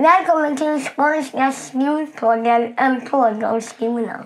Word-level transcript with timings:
Välkommen 0.00 0.56
till 0.56 0.88
Skånska 0.96 1.52
skolpodden, 1.52 2.74
en 2.76 3.00
podd 3.00 3.44
om 3.44 3.60
skolan. 3.60 4.22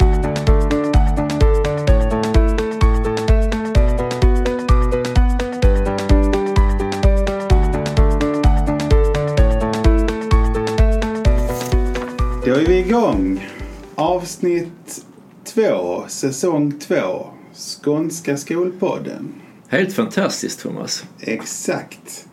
Då 12.45 12.53
är 12.55 12.67
vi 12.67 12.79
igång. 12.79 13.47
Avsnitt 13.95 15.05
två, 15.45 16.05
säsong 16.09 16.73
två. 16.73 17.27
Skånska 17.55 18.37
skolpodden. 18.37 19.35
Helt 19.69 19.95
fantastiskt 19.95 20.61
Thomas. 20.61 21.05
Exakt. 21.21 22.27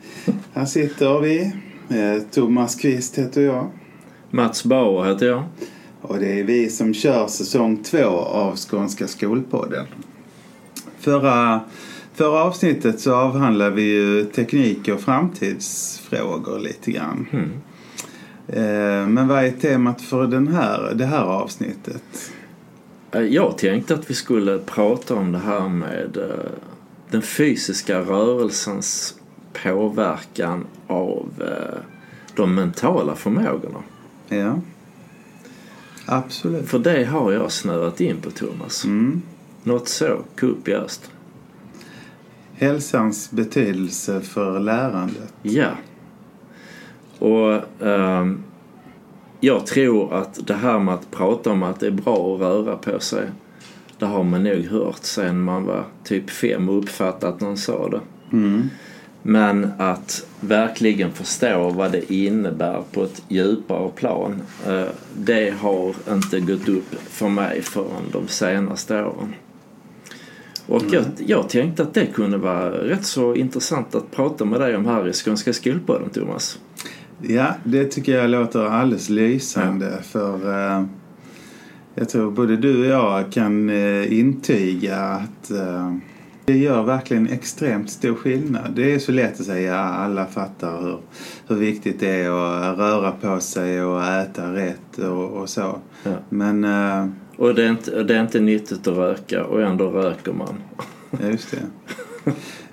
Här 0.54 0.66
sitter 0.66 1.20
vi. 1.20 1.54
Eh, 1.90 2.22
Thomas 2.32 2.76
Kvist 2.76 3.18
heter 3.18 3.42
jag. 3.42 3.70
Mats 4.32 4.64
Bauer 4.64 5.06
heter 5.06 5.26
jag. 5.26 5.44
Och 6.02 6.20
det 6.20 6.40
är 6.40 6.44
vi 6.44 6.70
som 6.70 6.94
kör 6.94 7.28
säsong 7.28 7.84
två 7.84 8.08
av 8.20 8.56
Skånska 8.56 9.08
skolpodden. 9.08 9.86
Förra, 11.00 11.60
förra 12.14 12.44
avsnittet 12.44 13.00
så 13.00 13.16
avhandlade 13.16 13.72
vi 13.76 13.82
ju 13.82 14.26
teknik 14.26 14.88
och 14.88 15.00
framtidsfrågor 15.00 16.60
lite 16.60 16.92
grann. 16.92 17.28
Mm. 17.32 17.50
Men 19.14 19.28
vad 19.28 19.44
är 19.46 19.52
temat 19.52 20.02
för 20.02 20.28
den 20.28 20.48
här, 20.48 20.94
det 20.96 21.06
här 21.06 21.24
avsnittet? 21.24 22.32
Eh, 23.12 23.22
Jag 23.22 23.58
tänkte 23.58 23.94
att 23.94 24.10
vi 24.10 24.14
skulle 24.14 24.58
prata 24.58 25.16
om 25.16 25.32
det 25.32 25.38
här 25.40 25.70
med 25.70 26.18
den 27.12 27.22
fysiska 27.22 28.00
rörelsens 28.00 29.19
påverkan 29.54 30.66
av 30.88 31.30
eh, 31.42 31.80
de 32.36 32.56
mentala 32.56 33.16
förmågorna. 33.16 33.84
Ja. 34.28 34.60
Absolut. 36.06 36.70
För 36.70 36.80
det 36.80 37.06
har 37.06 37.32
jag 37.32 37.52
snöat 37.52 38.02
in 38.02 38.22
på 38.22 38.32
Thomas. 38.32 38.86
Mm. 38.86 39.22
Något 39.64 39.88
så 39.88 40.18
kopiöst. 40.40 41.12
Hälsans 42.54 43.32
betydelse 43.32 44.22
för 44.22 44.60
lärandet. 44.60 45.34
Ja. 45.42 45.70
Och 47.20 47.84
ehm, 47.88 48.44
jag 49.40 49.66
tror 49.66 50.14
att 50.14 50.48
det 50.48 50.54
här 50.54 50.80
med 50.80 50.94
att 50.94 51.12
prata 51.12 51.52
om 51.52 51.64
att 51.64 51.80
det 51.80 51.88
är 51.88 51.92
bra 51.92 52.36
att 52.36 52.42
röra 52.42 52.76
på 52.76 53.00
sig. 53.00 53.30
Det 53.98 54.06
har 54.06 54.24
man 54.24 54.44
nog 54.44 54.66
hört 54.66 55.04
sen 55.04 55.42
man 55.42 55.66
var 55.66 55.84
typ 56.04 56.30
fem 56.30 56.70
och 56.70 56.78
uppfattat 56.78 57.24
att 57.24 57.42
någon 57.42 57.58
sa 57.58 57.90
det. 57.90 58.02
Mm. 58.32 58.70
Men 59.24 59.72
att 59.78 60.26
verkligen 60.40 61.12
förstå 61.12 61.70
vad 61.70 61.92
det 61.92 62.14
innebär 62.14 62.84
på 62.92 63.04
ett 63.04 63.22
djupare 63.28 63.90
plan. 63.96 64.42
eh, 64.68 64.84
Det 65.18 65.54
har 65.60 65.96
inte 66.10 66.40
gått 66.40 66.70
upp 66.70 66.96
för 67.10 67.30
mig 67.30 67.62
förrän 67.62 68.04
de 68.12 68.28
senaste 68.28 69.04
åren. 69.04 69.34
Och 70.68 70.84
jag, 70.92 71.04
jag 71.18 71.50
tänkte 71.50 71.84
att 71.84 71.94
det 71.94 72.06
kunde 72.06 72.38
vara 72.38 72.70
rätt 72.72 73.06
så 73.06 73.36
intressant 73.36 73.96
att 73.96 74.12
prata 74.12 74.46
med 74.46 74.60
dig 74.60 74.76
om 74.76 74.86
här 74.86 75.08
i 75.08 75.14
Skånska 75.14 75.54
skolpodden, 75.54 76.10
Thomas. 76.10 76.60
Ja, 77.22 77.56
det 77.64 77.86
tycker 77.86 78.18
jag 78.18 78.30
låter 78.30 78.66
alldeles 78.66 79.10
lysande. 79.10 80.00
För 80.04 80.54
eh, 80.54 80.86
jag 81.96 82.10
tror 82.10 82.32
både 82.32 82.58
du 82.58 82.80
och 82.80 82.86
jag 82.86 83.32
kan 83.32 83.70
eh, 83.70 84.20
intyga 84.20 84.98
att 84.98 85.52
eh, 85.52 85.96
det 86.52 86.58
gör 86.58 86.84
verkligen 86.84 87.28
extremt 87.28 87.90
stor 87.90 88.16
skillnad. 88.16 88.72
Det 88.76 88.94
är 88.94 89.00
så 89.00 89.12
lätt 89.12 89.40
att 89.40 89.46
säga 89.46 89.74
ja, 89.74 89.80
alla 89.82 90.26
fattar 90.26 90.82
hur, 90.82 90.98
hur 91.48 91.56
viktigt 91.56 92.00
det 92.00 92.10
är 92.10 92.30
att 92.30 92.78
röra 92.78 93.12
på 93.12 93.40
sig 93.40 93.84
och 93.84 94.04
äta 94.04 94.54
rätt 94.54 94.98
och, 94.98 95.30
och 95.30 95.50
så. 95.50 95.80
Ja. 96.04 96.12
Men 96.30 96.64
eh, 96.64 97.08
Och 97.38 97.56
det 97.56 97.64
är, 97.64 97.70
inte, 97.70 98.04
det 98.04 98.16
är 98.16 98.22
inte 98.22 98.40
nyttigt 98.40 98.88
att 98.88 98.98
röka 98.98 99.44
och 99.46 99.62
ändå 99.62 99.90
röker 99.90 100.34
man. 100.34 100.62
Ja, 101.12 101.28
just 101.28 101.52
det. 101.52 101.58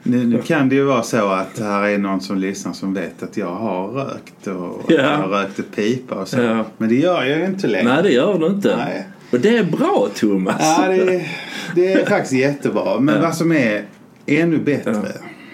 Nu, 0.02 0.24
nu 0.26 0.42
kan 0.42 0.68
det 0.68 0.74
ju 0.74 0.84
vara 0.84 1.02
så 1.02 1.28
att 1.28 1.58
här 1.58 1.82
är 1.82 1.98
någon 1.98 2.20
som 2.20 2.38
lyssnar 2.38 2.72
som 2.72 2.94
vet 2.94 3.22
att 3.22 3.36
jag 3.36 3.54
har 3.54 3.88
rökt 3.88 4.46
och 4.46 4.80
att 4.84 4.90
Ja. 4.90 4.96
jag 5.20 5.30
rökte 5.32 5.62
pipa 5.62 6.14
och 6.14 6.28
så. 6.28 6.40
Ja. 6.40 6.64
Men 6.78 6.88
det 6.88 6.94
gör 6.96 7.24
jag 7.24 7.38
ju 7.38 7.44
inte 7.44 7.66
längre. 7.66 7.94
Nej, 7.94 8.02
det 8.02 8.10
gör 8.12 8.38
du 8.38 8.46
inte. 8.46 8.76
Nej. 8.76 9.06
Och 9.30 9.40
det 9.40 9.58
är 9.58 9.64
bra, 9.64 10.08
Thomas. 10.14 10.56
Ja, 10.60 10.88
det, 10.88 11.26
det 11.74 11.92
är 11.92 12.06
faktiskt 12.10 12.32
jättebra. 12.32 13.00
Men 13.00 13.14
Ja. 13.14 13.20
vad 13.20 13.34
som 13.36 13.52
är 13.52 13.84
ännu 14.26 14.58
bättre 14.58 15.02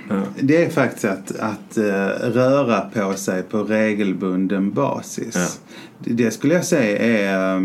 Ja. 0.09 0.23
det 0.41 0.65
är 0.65 0.71
faktiskt 0.71 1.05
att, 1.05 1.39
att 1.39 1.77
eh, 1.77 1.85
röra 2.33 2.81
på 2.81 3.15
sig 3.15 3.43
på 3.43 3.63
regelbunden 3.63 4.71
basis. 4.73 5.35
Ja. 5.35 5.47
Det, 5.99 6.13
det 6.25 6.31
skulle 6.31 6.55
jag 6.55 6.65
säga 6.65 6.99
är... 6.99 7.55
eh, 7.57 7.63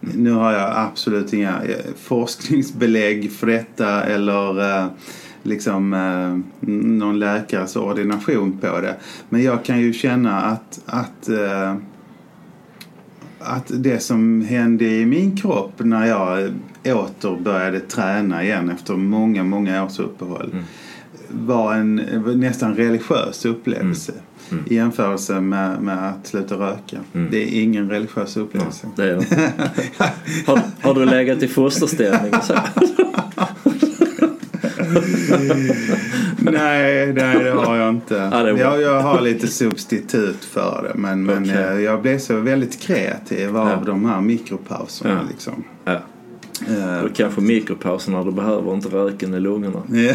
Nu 0.00 0.30
har 0.32 0.52
jag 0.52 0.72
absolut 0.76 1.32
inga 1.32 1.48
eh, 1.62 1.76
forskningsbelägg 2.02 3.32
för 3.32 3.46
detta 3.46 4.02
eller 4.02 4.78
eh, 4.80 4.86
liksom 5.42 5.92
eh, 5.92 6.68
någon 6.70 7.18
läkares 7.18 7.76
ordination 7.76 8.58
på 8.58 8.80
det. 8.80 8.94
Men 9.28 9.42
jag 9.42 9.64
kan 9.64 9.80
ju 9.80 9.92
känna 9.92 10.40
att, 10.40 10.80
att 10.86 11.28
att 13.44 13.70
det 13.74 13.98
som 14.00 14.42
hände 14.42 14.84
i 14.84 15.06
min 15.06 15.36
kropp 15.36 15.72
när 15.76 16.06
jag 16.06 16.50
åter 16.84 17.40
började 17.40 17.80
träna 17.80 18.44
igen 18.44 18.70
efter 18.70 18.94
många, 18.96 19.44
många 19.44 19.84
års 19.84 19.98
uppehåll 19.98 20.50
Mm. 20.52 20.64
var 21.46 21.74
en 21.74 21.94
nästan 22.34 22.74
religiös 22.74 23.44
upplevelse 23.44 24.12
Mm. 24.50 24.64
i 24.70 24.74
jämförelse 24.74 25.40
med, 25.40 25.82
med 25.82 26.08
att 26.08 26.26
sluta 26.26 26.54
röka. 26.54 26.98
Mm. 27.14 27.28
Det 27.30 27.42
är 27.42 27.62
ingen 27.62 27.90
religiös 27.90 28.36
upplevelse. 28.36 28.86
Det 28.96 29.02
är 29.10 29.16
det 29.16 29.26
har, 30.46 30.60
har 30.80 30.94
du 30.94 31.04
legat 31.04 31.42
i 31.42 31.48
fosterställning 31.48 32.34
och 32.34 32.44
så? 32.44 32.54
nej, 36.38 37.12
nej, 37.12 37.44
det 37.44 37.50
har 37.50 37.76
jag 37.76 37.88
inte. 37.90 38.14
Ja, 38.32 38.48
jag, 38.50 38.80
jag 38.82 39.00
har 39.00 39.20
lite 39.20 39.46
substitut 39.46 40.44
för 40.44 40.82
det 40.88 40.98
men, 41.00 41.24
men 41.26 41.42
Okej. 41.42 41.54
eh, 41.54 41.80
jag 41.80 42.02
blev 42.02 42.18
så 42.18 42.36
väldigt 42.40 42.80
kreativ 42.80 43.56
av 43.56 43.68
Ja. 43.68 43.82
de 43.86 44.04
här 44.04 44.20
mikropauserna. 44.20 45.10
Ja. 45.22 45.28
Liksom. 45.30 45.64
Ja. 45.84 45.98
Eh, 46.68 47.04
Och 47.04 47.14
kanske 47.16 47.40
mikropauser 47.40 48.12
när 48.12 48.24
du 48.24 48.30
behöver 48.32 48.74
inte 48.74 48.88
röken 48.88 49.34
i 49.34 49.40
lungorna. 49.40 49.82
Ja. 49.88 50.14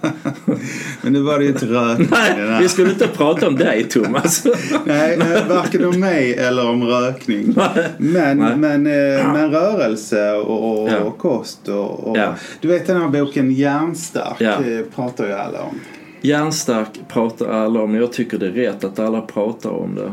Men 1.02 1.12
nu 1.12 1.20
var 1.20 1.38
det 1.38 1.44
ju 1.44 1.50
inte 1.50 1.66
rökning. 1.66 2.08
Nej, 2.36 2.58
vi 2.62 2.68
skulle 2.68 2.90
inte 2.90 3.06
prata 3.08 3.48
om 3.48 3.56
dig, 3.56 3.84
Thomas. 3.84 4.46
Nej, 4.84 5.14
eh, 5.14 5.48
varken 5.48 5.84
om 5.84 6.00
mig 6.00 6.34
eller 6.34 6.68
om 6.68 6.82
rökning. 6.84 7.54
Men, 7.98 8.38
Nej. 8.38 8.56
men, 8.56 8.86
eh, 8.86 9.32
men 9.32 9.50
rörelse 9.50 10.32
och, 10.32 10.82
och, 10.82 10.88
Ja. 10.90 10.98
och 11.00 11.18
kost 11.18 11.68
och, 11.68 12.08
och 12.08 12.18
Ja. 12.18 12.34
Du 12.60 12.68
vet 12.68 12.86
den 12.86 13.00
här 13.00 13.08
boken 13.08 13.52
Hjärnstark 13.52 14.36
Ja. 14.40 14.56
pratar 14.94 15.26
ju 15.26 15.32
alla 15.32 15.62
om. 15.62 15.80
Hjärnstark 16.20 16.88
pratar 17.08 17.46
alla 17.48 17.80
om. 17.80 17.94
Jag 17.94 18.12
tycker 18.12 18.38
det 18.38 18.46
är 18.46 18.50
rätt 18.52 18.84
att 18.84 18.98
alla 18.98 19.20
pratar 19.20 19.70
om 19.70 19.94
det. 19.94 20.12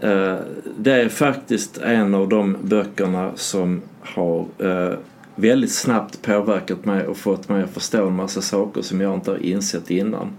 Eh, 0.00 0.36
det 0.78 0.92
är 0.92 1.08
faktiskt 1.08 1.78
en 1.78 2.14
av 2.14 2.28
de 2.28 2.56
böckerna 2.62 3.30
som 3.34 3.82
har 4.00 4.46
eh, 4.58 4.98
väldigt 5.34 5.72
snabbt 5.72 6.22
påverkat 6.22 6.84
mig 6.84 7.06
och 7.06 7.16
fått 7.16 7.48
mig 7.48 7.62
att 7.62 7.70
förstå 7.70 8.06
en 8.06 8.16
massa 8.16 8.40
saker 8.40 8.82
som 8.82 9.00
jag 9.00 9.14
inte 9.14 9.30
har 9.30 9.38
insett 9.38 9.90
innan. 9.90 10.32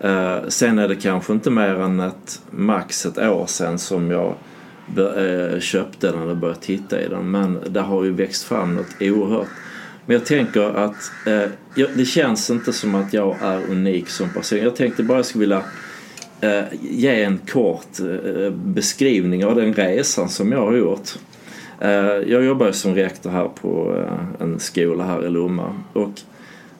Eh, 0.00 0.38
sen 0.48 0.78
är 0.78 0.88
det 0.88 0.96
kanske 0.96 1.32
inte 1.32 1.50
mer 1.50 1.74
än 1.74 2.00
ett 2.00 2.42
max 2.50 3.06
ett 3.06 3.18
år 3.18 3.46
sedan 3.46 3.78
som 3.78 4.10
jag 4.10 4.34
köpte 5.58 6.12
den 6.12 6.28
och 6.28 6.36
började 6.36 6.60
titta 6.60 7.00
i 7.00 7.08
den. 7.08 7.30
Men 7.30 7.58
det 7.68 7.80
har 7.80 8.04
ju 8.04 8.12
växt 8.12 8.44
fram 8.44 8.74
något 8.74 8.94
oerhört. 9.00 9.48
Men 10.06 10.14
jag 10.14 10.26
tänker 10.26 10.62
att 10.62 11.10
eh, 11.26 11.50
det 11.94 12.04
känns 12.04 12.50
inte 12.50 12.72
som 12.72 12.94
att 12.94 13.12
jag 13.12 13.36
är 13.42 13.70
unik 13.70 14.08
som 14.08 14.30
person. 14.30 14.58
Jag 14.58 14.76
tänkte 14.76 15.02
bara 15.02 15.18
jag 15.18 15.26
skulle 15.26 15.40
vilja 15.40 15.62
eh, 16.40 16.64
ge 16.80 17.24
en 17.24 17.38
kort 17.38 18.00
eh, 18.00 18.50
beskrivning 18.50 19.44
av 19.44 19.54
den 19.56 19.74
resan 19.74 20.28
som 20.28 20.52
jag 20.52 20.66
har 20.66 20.76
gjort. 20.76 21.08
Eh, 21.80 21.90
jag 22.06 22.44
jobbar 22.44 22.66
ju 22.66 22.72
som 22.72 22.94
rektor 22.94 23.30
här 23.30 23.48
på 23.48 23.96
eh, 23.96 24.42
en 24.42 24.60
skola 24.60 25.04
här 25.04 25.26
i 25.26 25.30
Lomma. 25.30 25.74
Och 25.92 26.20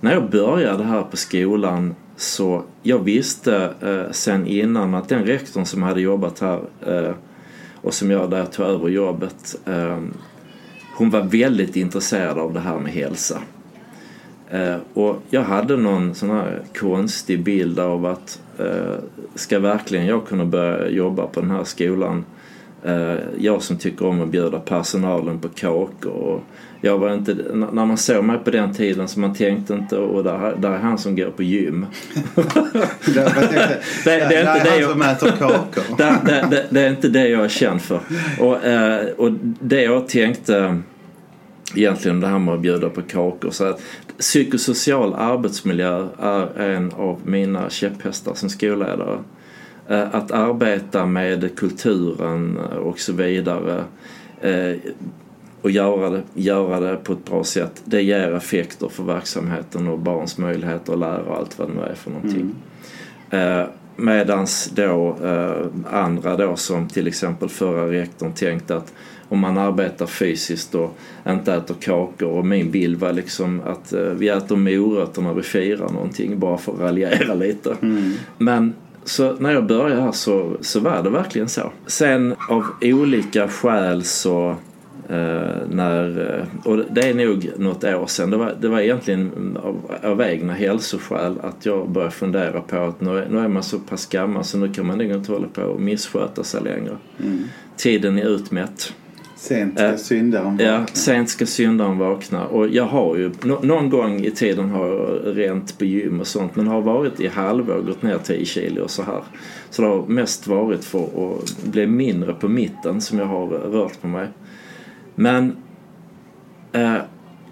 när 0.00 0.12
jag 0.12 0.30
började 0.30 0.84
här 0.84 1.02
på 1.02 1.16
skolan 1.16 1.94
så 2.16 2.62
jag 2.82 2.98
visste 2.98 3.74
eh, 3.82 4.12
sen 4.12 4.46
innan 4.46 4.94
att 4.94 5.08
den 5.08 5.24
rektorn 5.24 5.64
som 5.64 5.82
hade 5.82 6.00
jobbat 6.00 6.40
här 6.40 6.60
eh, 6.86 7.14
och 7.74 7.94
som 7.94 8.10
jag 8.10 8.30
där 8.30 8.44
tog 8.44 8.66
över 8.66 8.88
jobbet 8.88 9.56
eh, 9.64 9.98
hon 10.96 11.10
var 11.10 11.22
väldigt 11.22 11.76
intresserad 11.76 12.38
av 12.38 12.52
det 12.52 12.60
här 12.60 12.78
med 12.78 12.92
hälsa. 12.92 13.40
Eh, 14.50 14.76
och 14.94 15.22
jag 15.30 15.42
hade 15.42 15.76
någon 15.76 16.14
sån 16.14 16.30
här 16.30 16.60
konstig 16.78 17.42
bild 17.42 17.78
av 17.80 18.06
att 18.06 18.40
eh, 18.58 18.94
ska 19.34 19.58
verkligen 19.58 20.06
jag 20.06 20.26
kunna 20.26 20.44
börja 20.44 20.88
jobba 20.88 21.26
på 21.26 21.40
den 21.40 21.50
här 21.50 21.64
skolan 21.64 22.24
Eh, 22.84 23.14
jag 23.38 23.62
som 23.62 23.76
tycker 23.78 24.06
om 24.06 24.22
att 24.22 24.28
bjuda 24.28 24.58
personalen 24.58 25.38
på 25.40 25.48
kakor. 25.48 26.12
Och 26.12 26.42
jag 26.80 26.98
var 26.98 27.14
inte, 27.14 27.36
när 27.54 27.84
man 27.86 27.96
såg 27.96 28.24
mig 28.24 28.38
på 28.44 28.50
den 28.50 28.74
tiden 28.74 29.08
så 29.08 29.20
man 29.20 29.34
tänkte 29.34 29.74
inte 29.74 29.96
och 29.96 30.24
där, 30.24 30.56
där 30.58 30.70
är 30.70 30.78
han 30.78 30.98
som 30.98 31.16
går 31.16 31.30
på 31.30 31.42
gym. 31.42 31.86
Det, 32.34 33.14
jag 33.14 33.34
tänkte, 33.34 33.78
Det- 34.04 34.10
det 34.28 34.36
är 34.36 34.44
där 34.44 34.56
inte 34.56 34.60
är 34.60 34.64
det 34.64 34.70
han 34.70 34.80
jag- 34.80 34.90
som 34.90 35.02
äter 35.02 35.30
kakor. 35.30 35.96
det, 35.98 36.16
det, 36.26 36.46
det, 36.50 36.66
det 36.70 36.80
är 36.80 36.90
inte 36.90 37.08
det 37.08 37.28
jag 37.28 37.44
är 37.44 37.48
känd 37.48 37.82
för. 37.82 38.00
Och, 38.40 38.64
eh, 38.64 39.06
och 39.16 39.30
det 39.60 39.82
jag 39.82 40.08
tänkte 40.08 40.78
egentligen 41.74 42.20
det 42.20 42.26
här 42.26 42.38
med 42.38 42.54
att 42.54 42.60
bjuda 42.60 42.88
på 42.90 43.02
kakor. 43.02 43.50
Så 43.50 43.64
att 43.64 43.80
psykosocial 44.18 45.14
arbetsmiljö 45.14 46.06
är 46.18 46.60
en 46.60 46.92
av 46.92 47.20
mina 47.24 47.70
käpphästar 47.70 48.34
som 48.34 48.48
skolledare. 48.48 49.18
Eh, 49.88 50.14
Att 50.14 50.30
arbeta 50.30 51.06
med 51.06 51.56
kulturen 51.56 52.58
och 52.58 52.98
så 52.98 53.12
vidare 53.12 53.84
eh, 54.40 54.76
och 55.62 55.70
göra 55.70 56.10
det, 56.10 56.22
göra 56.34 56.80
det 56.80 56.96
på 56.96 57.12
ett 57.12 57.24
bra 57.24 57.44
sätt. 57.44 57.82
Det 57.84 58.02
ger 58.02 58.32
effekter 58.34 58.88
för 58.88 59.02
verksamheten 59.04 59.88
och 59.88 59.98
barns 59.98 60.38
möjligheter 60.38 60.92
att 60.92 60.98
lära 60.98 61.22
och 61.22 61.36
allt 61.36 61.58
vad 61.58 61.68
det 61.68 61.74
nu 61.74 61.80
är 61.80 61.94
för 61.94 62.10
någonting. 62.10 62.54
Eh, 63.30 63.64
medans 63.98 64.70
då 64.74 65.16
andra 65.90 66.36
då 66.36 66.56
som 66.56 66.88
till 66.88 67.06
exempel 67.06 67.48
förra 67.48 67.90
rektorn 67.90 68.32
tänkte 68.32 68.76
att 68.76 68.92
om 69.28 69.38
man 69.38 69.58
arbetar 69.58 70.06
fysiskt 70.06 70.74
och 70.74 70.98
inte 71.28 71.54
äter 71.54 71.74
kakor 71.80 72.28
och 72.28 72.46
min 72.46 72.70
bild 72.70 73.00
var 73.00 73.12
liksom 73.12 73.60
att 73.66 73.92
eh, 73.92 74.00
vi 74.00 74.28
äter 74.28 74.56
morötter 74.56 75.22
när 75.22 75.34
vi 75.34 75.42
firar 75.42 75.88
någonting 75.92 76.38
bara 76.38 76.58
för 76.58 76.72
att 76.72 76.80
raljera 76.80 77.34
lite. 77.34 77.76
Men 78.38 78.74
så 79.04 79.32
när 79.38 79.52
jag 79.52 79.66
började 79.66 80.02
här 80.02 80.12
så, 80.12 80.56
så 80.60 80.80
var 80.80 81.02
det 81.02 81.10
verkligen 81.10 81.48
så. 81.48 81.72
Sen 81.86 82.34
av 82.48 82.64
olika 82.82 83.48
skäl 83.48 84.04
så 84.04 84.50
eh, 85.08 85.68
när, 85.70 86.34
eh, 86.38 86.68
och 86.70 86.84
det 86.90 87.00
är 87.00 87.14
nog 87.14 87.50
något 87.56 87.84
år 87.84 88.06
sedan, 88.06 88.30
det 88.30 88.36
var, 88.36 88.54
det 88.60 88.68
var 88.68 88.80
egentligen 88.80 89.56
av, 89.62 89.92
av 90.02 90.22
egna 90.22 90.52
hälsoskäl 90.52 91.38
att 91.42 91.66
jag 91.66 91.88
började 91.88 92.12
fundera 92.12 92.60
på 92.60 92.76
att 92.76 93.00
nu 93.00 93.18
är, 93.18 93.28
nu 93.30 93.38
är 93.38 93.48
man 93.48 93.62
så 93.62 93.78
pass 93.78 94.06
gammal 94.06 94.44
så 94.44 94.58
nu 94.58 94.72
kan 94.72 94.86
man 94.86 94.98
nog 94.98 95.10
inte 95.10 95.32
hålla 95.32 95.48
på 95.48 95.62
och 95.62 95.80
missköta 95.80 96.44
sig 96.44 96.62
längre. 96.62 96.96
Tiden 97.76 98.18
är 98.18 98.24
utmätt. 98.24 98.94
Sent 99.36 99.74
ska 99.78 99.84
Eh, 99.86 99.96
syndaren 99.96 100.58
Ja, 100.60 100.72
vakna. 100.72 100.86
sent 100.94 101.28
ska 101.30 101.46
syndaren 101.46 101.98
vakna. 101.98 102.46
Och 102.46 102.68
jag 102.68 102.84
har 102.84 103.16
ju, 103.16 103.32
nå- 103.42 103.60
någon 103.62 103.90
gång 103.90 104.20
i 104.24 104.30
tiden 104.30 104.70
har 104.70 104.86
jag 104.88 105.36
rent 105.38 105.78
på 105.78 105.84
gym 105.84 106.20
och 106.20 106.26
sånt 106.26 106.56
men 106.56 106.66
har 106.66 106.80
varit 106.82 107.20
i 107.20 107.26
halvår, 107.28 107.82
gått 107.82 108.02
ner 108.02 108.18
10 108.18 108.44
kilo 108.44 108.82
och 108.82 108.90
så 108.90 109.02
här. 109.02 109.22
Så 109.70 109.82
det 109.82 109.88
har 109.88 110.06
mest 110.06 110.46
varit 110.46 110.84
för 110.84 111.04
att 111.38 111.64
bli 111.64 111.86
mindre 111.86 112.32
på 112.34 112.48
mitten 112.48 113.00
som 113.00 113.18
jag 113.18 113.26
har 113.26 113.46
rört 113.48 114.00
på 114.00 114.06
mig. 114.08 114.28
Men 115.14 115.56
eh, 116.72 116.96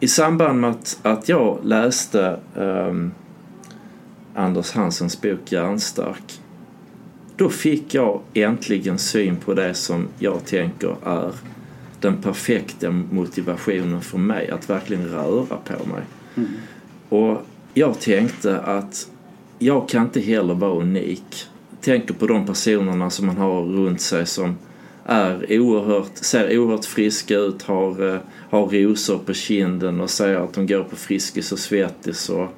i 0.00 0.08
samband 0.08 0.60
med 0.60 0.70
att, 0.70 0.98
att 1.02 1.28
jag 1.28 1.58
läste 1.64 2.40
ehm, 2.56 3.10
Anders 4.34 4.72
Hansens 4.72 5.20
bok 5.22 5.52
Järnstark 5.52 6.40
då 7.36 7.48
fick 7.48 7.94
jag 7.94 8.20
äntligen 8.34 8.98
syn 8.98 9.36
på 9.36 9.54
det 9.54 9.74
som 9.74 10.08
jag 10.18 10.44
tänker 10.44 10.96
är 11.06 11.30
den 12.04 12.22
perfekta 12.22 12.90
motivationen 12.90 14.00
för 14.00 14.18
mig 14.18 14.50
att 14.50 14.70
verkligen 14.70 15.08
röra 15.08 15.56
på 15.56 15.88
mig. 15.88 16.02
Och 17.08 17.42
jag 17.74 18.00
tänkte 18.00 18.60
att 18.60 19.08
jag 19.58 19.88
kan 19.88 20.02
inte 20.02 20.20
heller 20.20 20.54
vara 20.54 20.80
unik. 20.80 21.46
Tänker 21.80 22.14
på 22.14 22.26
de 22.26 22.46
personerna 22.46 23.10
som 23.10 23.26
man 23.26 23.36
har 23.36 23.62
runt 23.62 24.00
sig 24.00 24.26
som 24.26 24.56
är 25.04 25.60
oerhört, 25.60 26.16
ser 26.16 26.58
oerhört 26.58 26.84
friska 26.84 27.38
ut, 27.38 27.62
har, 27.62 28.14
eh, 28.14 28.20
har 28.50 28.66
rosor 28.66 29.18
på 29.18 29.34
kinden 29.34 30.00
och 30.00 30.10
säger 30.10 30.36
att 30.36 30.52
de 30.52 30.66
går 30.66 30.82
på 30.82 30.96
Friskis 30.96 31.52
och 31.52 31.58
Svettis 31.58 32.28
och 32.28 32.48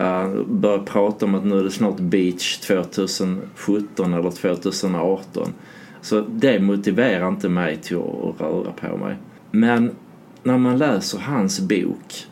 uh, 0.00 0.44
börjar 0.46 0.78
prata 0.78 1.26
om 1.26 1.34
att 1.34 1.44
nu 1.44 1.58
är 1.58 1.64
det 1.64 1.70
snart 1.70 1.96
beach 1.96 2.58
2017 2.58 4.14
eller 4.14 4.30
2018. 4.30 5.52
Så 6.04 6.20
det 6.20 6.60
motiverar 6.60 7.28
inte 7.28 7.48
mig 7.48 7.76
till 7.76 7.96
att 7.96 8.40
röra 8.40 8.72
på 8.72 8.96
mig. 8.96 9.16
Men 9.50 9.90
när 10.42 10.58
man 10.58 10.78
läser 10.78 11.18
hans 11.18 11.60
bok 11.60 12.26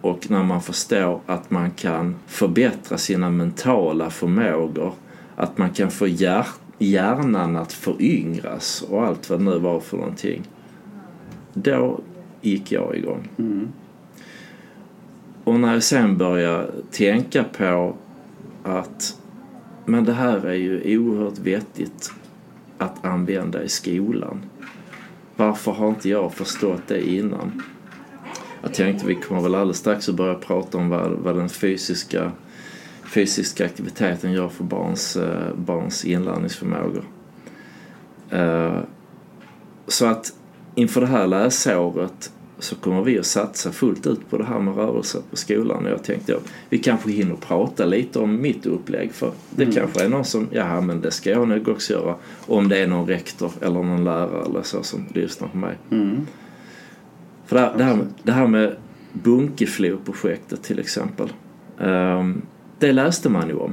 och 0.00 0.30
när 0.30 0.42
man 0.42 0.62
förstår 0.62 1.20
att 1.26 1.50
man 1.50 1.70
kan 1.70 2.16
förbättra 2.26 2.98
sina 2.98 3.30
mentala 3.30 4.10
förmågor, 4.10 4.92
att 5.36 5.58
man 5.58 5.70
kan 5.70 5.90
få 5.90 6.06
hjär 6.06 6.46
hjärnan 6.78 7.56
att 7.56 7.72
föryngras 7.72 8.82
och 8.82 9.06
allt 9.06 9.30
vad 9.30 9.38
det 9.38 9.44
nu 9.44 9.58
var 9.58 9.80
för 9.80 9.96
någonting. 9.96 10.42
Då 11.52 12.00
gick 12.40 12.72
jag 12.72 12.96
igång. 12.96 13.28
Och 15.44 15.60
när 15.60 15.72
jag 15.72 15.82
sen 15.82 16.16
började 16.16 16.70
tänka 16.90 17.44
på 17.44 17.96
att 18.62 19.18
men 19.86 20.04
det 20.04 20.12
här 20.12 20.46
är 20.46 20.54
ju 20.54 20.98
oerhört 20.98 21.38
vettigt 21.38 22.12
att 22.84 23.04
använda 23.04 23.62
i 23.62 23.68
skolan. 23.68 24.42
Varför 25.36 25.72
har 25.72 25.88
inte 25.88 26.08
jag 26.08 26.34
förstått 26.34 26.82
det 26.86 27.08
innan? 27.08 27.62
Jag 28.62 28.74
tänkte 28.74 29.06
vi 29.06 29.14
kommer 29.14 29.40
väl 29.40 29.54
alldeles 29.54 29.78
strax 29.78 30.08
att 30.08 30.14
börja 30.14 30.34
prata 30.34 30.78
om 30.78 30.88
vad, 30.88 31.10
vad 31.10 31.36
den 31.36 31.48
fysiska, 31.48 32.32
fysiska 33.14 33.64
aktiviteten 33.64 34.32
gör 34.32 34.48
för 34.48 34.64
barns, 34.64 35.16
eh, 35.16 35.54
barns 35.54 36.04
inlärningsförmågor. 36.04 37.04
Eh, 38.30 38.78
så 39.86 40.06
att 40.06 40.32
inför 40.74 41.00
det 41.00 41.06
här 41.06 41.26
läsåret 41.26 42.32
så 42.64 42.76
kommer 42.76 43.02
vi 43.02 43.18
att 43.18 43.26
satsa 43.26 43.72
fullt 43.72 44.06
ut 44.06 44.30
på 44.30 44.38
det 44.38 44.44
här 44.44 44.58
med 44.58 44.76
rörelse 44.76 45.18
på 45.30 45.36
skolan. 45.36 45.84
Och 45.84 45.90
jag 45.92 46.04
tänkte 46.04 46.32
ja, 46.32 46.38
vi 46.68 46.78
kanske 46.78 47.10
hinner 47.10 47.36
prata 47.36 47.84
lite 47.84 48.18
om 48.18 48.40
mitt 48.42 48.66
upplägg 48.66 49.12
för 49.12 49.32
det 49.50 49.66
kanske 49.66 50.04
är 50.04 50.08
någon 50.08 50.24
som, 50.24 50.48
ja 50.50 50.80
men 50.80 51.00
det 51.00 51.10
ska 51.10 51.30
jag 51.30 51.48
nog 51.48 51.68
också 51.68 51.92
göra. 51.92 52.14
Om 52.46 52.68
det 52.68 52.78
är 52.78 52.86
någon 52.86 53.08
rektor 53.08 53.52
eller 53.60 53.82
någon 53.82 54.04
lärare 54.04 54.44
eller 54.44 54.62
så 54.62 54.82
som 54.82 55.04
lyssnar 55.14 55.48
på 55.48 55.56
mig. 55.56 55.78
Mm. 55.90 56.26
För 57.46 57.56
det 57.56 57.62
här, 57.62 57.74
det 57.78 57.84
här, 57.84 58.06
det 58.22 58.32
här 58.32 58.46
med 58.46 58.76
Bunkeflo-projektet 59.12 60.62
till 60.62 60.78
exempel. 60.78 61.28
ehm, 61.80 62.42
det 62.78 62.92
läste 62.92 63.28
man 63.28 63.48
ju 63.48 63.54
om. 63.54 63.72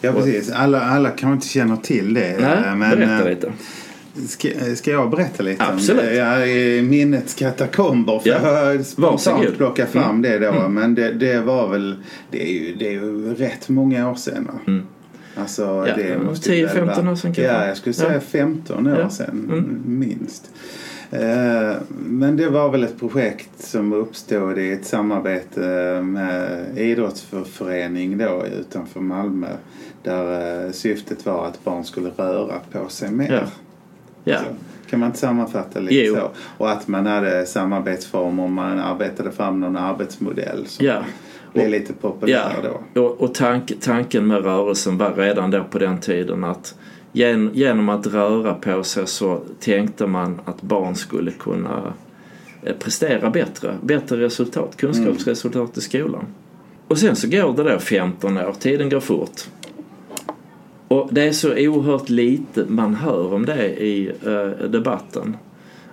Ja, 0.00 0.12
precis. 0.12 0.50
Alla, 0.50 0.80
alla 0.80 1.10
kanske 1.10 1.32
inte 1.34 1.48
känner 1.48 1.76
till 1.76 2.14
det. 2.14 2.36
Nej, 2.40 2.64
eh, 2.66 2.76
men, 2.76 2.90
berätta 2.90 3.28
eh, 3.28 3.34
lite. 3.34 3.52
Ska, 4.28 4.48
ska 4.76 4.90
jag 4.90 5.10
berätta 5.10 5.42
lite? 5.42 5.64
om 5.64 5.74
Absolut. 5.74 6.16
Ja, 6.16 6.46
i 6.46 6.82
minnets 6.82 7.34
katakomber. 7.34 8.18
För 8.18 8.28
Ja. 8.30 8.34
Jag 8.42 8.66
har 8.76 8.82
spontant 8.82 9.56
plockat 9.56 9.88
fram 9.88 10.10
Mm. 10.10 10.22
det 10.22 10.38
då. 10.38 10.52
Mm. 10.52 10.74
Men 10.74 10.94
det, 10.94 11.12
det 11.12 11.40
var 11.40 11.68
väl... 11.68 11.94
Det 12.30 12.42
är 12.48 12.52
ju, 12.52 12.74
det 12.74 12.86
är 12.88 12.92
ju 12.92 13.34
rätt 13.34 13.68
många 13.68 14.10
år 14.10 14.14
sedan. 14.14 14.48
Mm. 14.66 14.82
Alltså, 15.36 15.62
Ja, 15.88 15.96
det 15.96 16.18
måste 16.18 16.50
10-15 16.50 16.74
väl 16.74 16.84
vara- 16.86 17.10
år 17.12 17.16
sedan 17.16 17.34
kanske. 17.34 17.42
Ja, 17.42 17.66
jag 17.66 17.76
skulle 17.76 17.92
säga 17.92 18.14
Ja. 18.14 18.20
15 18.20 18.86
år 18.86 18.98
Ja. 19.00 19.10
sedan 19.10 19.48
Mm. 19.52 19.82
minst. 19.98 20.50
Eh, 21.10 21.72
Men 22.06 22.36
det 22.36 22.48
var 22.48 22.70
väl 22.70 22.84
ett 22.84 22.98
projekt 23.00 23.50
som 23.64 23.92
uppstod 23.92 24.58
i 24.58 24.72
ett 24.72 24.86
samarbete 24.86 25.60
med 26.02 26.48
idrottsförening 26.76 28.18
då 28.18 28.44
utanför 28.60 29.00
Malmö. 29.00 29.48
Där 30.02 30.64
eh, 30.66 30.72
syftet 30.72 31.26
var 31.26 31.46
att 31.46 31.64
barn 31.64 31.84
skulle 31.84 32.08
röra 32.16 32.54
på 32.72 32.88
sig 32.88 33.10
mer. 33.10 33.32
Ja. 33.32 33.40
Ja. 34.24 34.38
Så, 34.38 34.44
kan 34.90 35.00
man 35.00 35.06
inte 35.06 35.18
sammanfatta 35.18 35.80
lite 35.80 35.94
Jo. 35.94 36.14
så? 36.14 36.30
Och 36.58 36.70
att 36.70 36.88
man 36.88 37.06
hade 37.06 37.46
samarbetsformer 37.46 38.48
man 38.48 38.78
arbetade 38.78 39.30
fram 39.32 39.60
någon 39.60 39.76
arbetsmodell 39.76 40.66
som 40.66 40.86
Ja. 40.86 41.02
blev 41.52 41.68
lite 41.70 41.92
populär 41.92 42.52
Ja, 42.62 42.68
då. 42.94 43.00
och, 43.02 43.20
och 43.20 43.34
tank, 43.34 43.72
tanken 43.80 44.26
med 44.26 44.44
rörelsen 44.44 44.98
var 44.98 45.12
redan 45.14 45.50
då 45.50 45.64
på 45.64 45.78
den 45.78 46.00
tiden 46.00 46.44
att 46.44 46.74
gen, 47.12 47.50
genom 47.54 47.88
att 47.88 48.06
röra 48.06 48.54
på 48.54 48.82
sig 48.82 49.06
så 49.06 49.40
tänkte 49.60 50.06
man 50.06 50.40
att 50.44 50.62
barn 50.62 50.94
skulle 50.94 51.30
kunna 51.30 51.92
eh, 52.62 52.76
prestera 52.76 53.30
bättre, 53.30 53.76
bättre 53.82 54.16
resultat, 54.16 54.76
kunskapsresultat 54.76 55.76
i 55.76 55.80
skolan. 55.80 56.26
Och 56.88 56.98
sen 56.98 57.16
så 57.16 57.28
går 57.28 57.56
det 57.56 57.72
då 57.72 57.78
15 57.78 58.36
år, 58.38 58.52
tiden 58.58 58.88
går 58.88 59.00
fort. 59.00 59.40
Och 60.92 61.08
det 61.14 61.22
är 61.22 61.32
så 61.32 61.48
oerhört 61.56 62.08
lite 62.08 62.64
man 62.68 62.94
hör 62.94 63.34
om 63.34 63.46
det 63.46 63.66
i 63.68 64.12
eh, 64.26 64.68
debatten. 64.68 65.36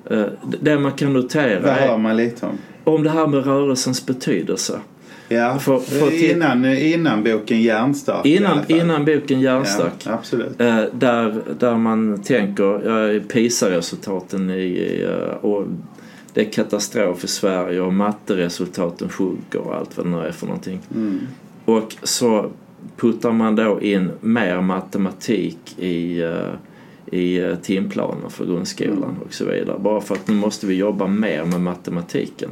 Eh, 0.10 0.26
det 0.62 0.80
man 0.80 0.92
kan 0.92 1.14
notera 1.14 1.62
Vad 1.62 1.74
hör 1.74 1.98
man 1.98 2.18
lite 2.18 2.46
om? 2.46 2.58
om 2.84 3.04
det 3.04 3.10
här 3.10 3.28
med 3.28 3.46
rörelsens 3.46 4.06
betydelse. 4.06 4.80
Ja, 5.28 5.60
För- 5.60 5.80
för 5.80 6.10
till- 6.10 6.32
innan, 6.32 6.66
innan 6.66 7.24
boken 7.24 7.62
Järnstark 7.62 8.26
Innan, 8.26 8.60
innan 8.68 9.06
boken 9.06 9.42
Järnstark. 9.42 9.94
Ja, 10.06 10.14
absolut. 10.14 10.62
Eh, 10.62 10.82
där, 10.94 11.42
där 11.60 11.76
man 11.76 12.22
tänker 12.24 12.88
uh, 12.90 13.22
PISA-resultaten 13.22 14.50
i, 14.50 15.06
eh, 15.10 15.36
och 15.46 15.66
det 16.34 16.42
är 16.42 16.52
katastrof 16.52 17.24
i 17.24 17.28
Sverige 17.28 17.82
och 17.82 17.94
matteresultaten 17.94 19.10
sjunker 19.10 19.60
och 19.60 19.76
allt 19.76 19.98
vad 19.98 20.06
det 20.06 20.10
nu 20.10 20.18
är 20.28 20.32
för 20.32 20.46
någonting. 20.46 20.80
Mm. 20.96 21.20
Och 21.66 21.96
så 22.04 22.50
puttar 22.98 23.32
man 23.32 23.56
då 23.56 23.82
in 23.82 24.12
mer 24.22 24.62
matematik 24.62 25.80
i, 25.80 26.22
eh, 26.22 26.54
i 27.06 27.40
eh, 27.40 27.56
timplanen 27.56 28.30
för 28.30 28.46
grundskolan 28.46 29.16
och 29.26 29.34
så 29.34 29.46
vidare. 29.46 29.80
Bara 29.80 30.02
för 30.02 30.16
att 30.16 30.28
nu 30.28 30.36
måste 30.36 30.68
vi 30.68 30.76
jobba 30.76 31.08
mer 31.08 31.46
med 31.46 31.62
matematiken. 31.62 32.50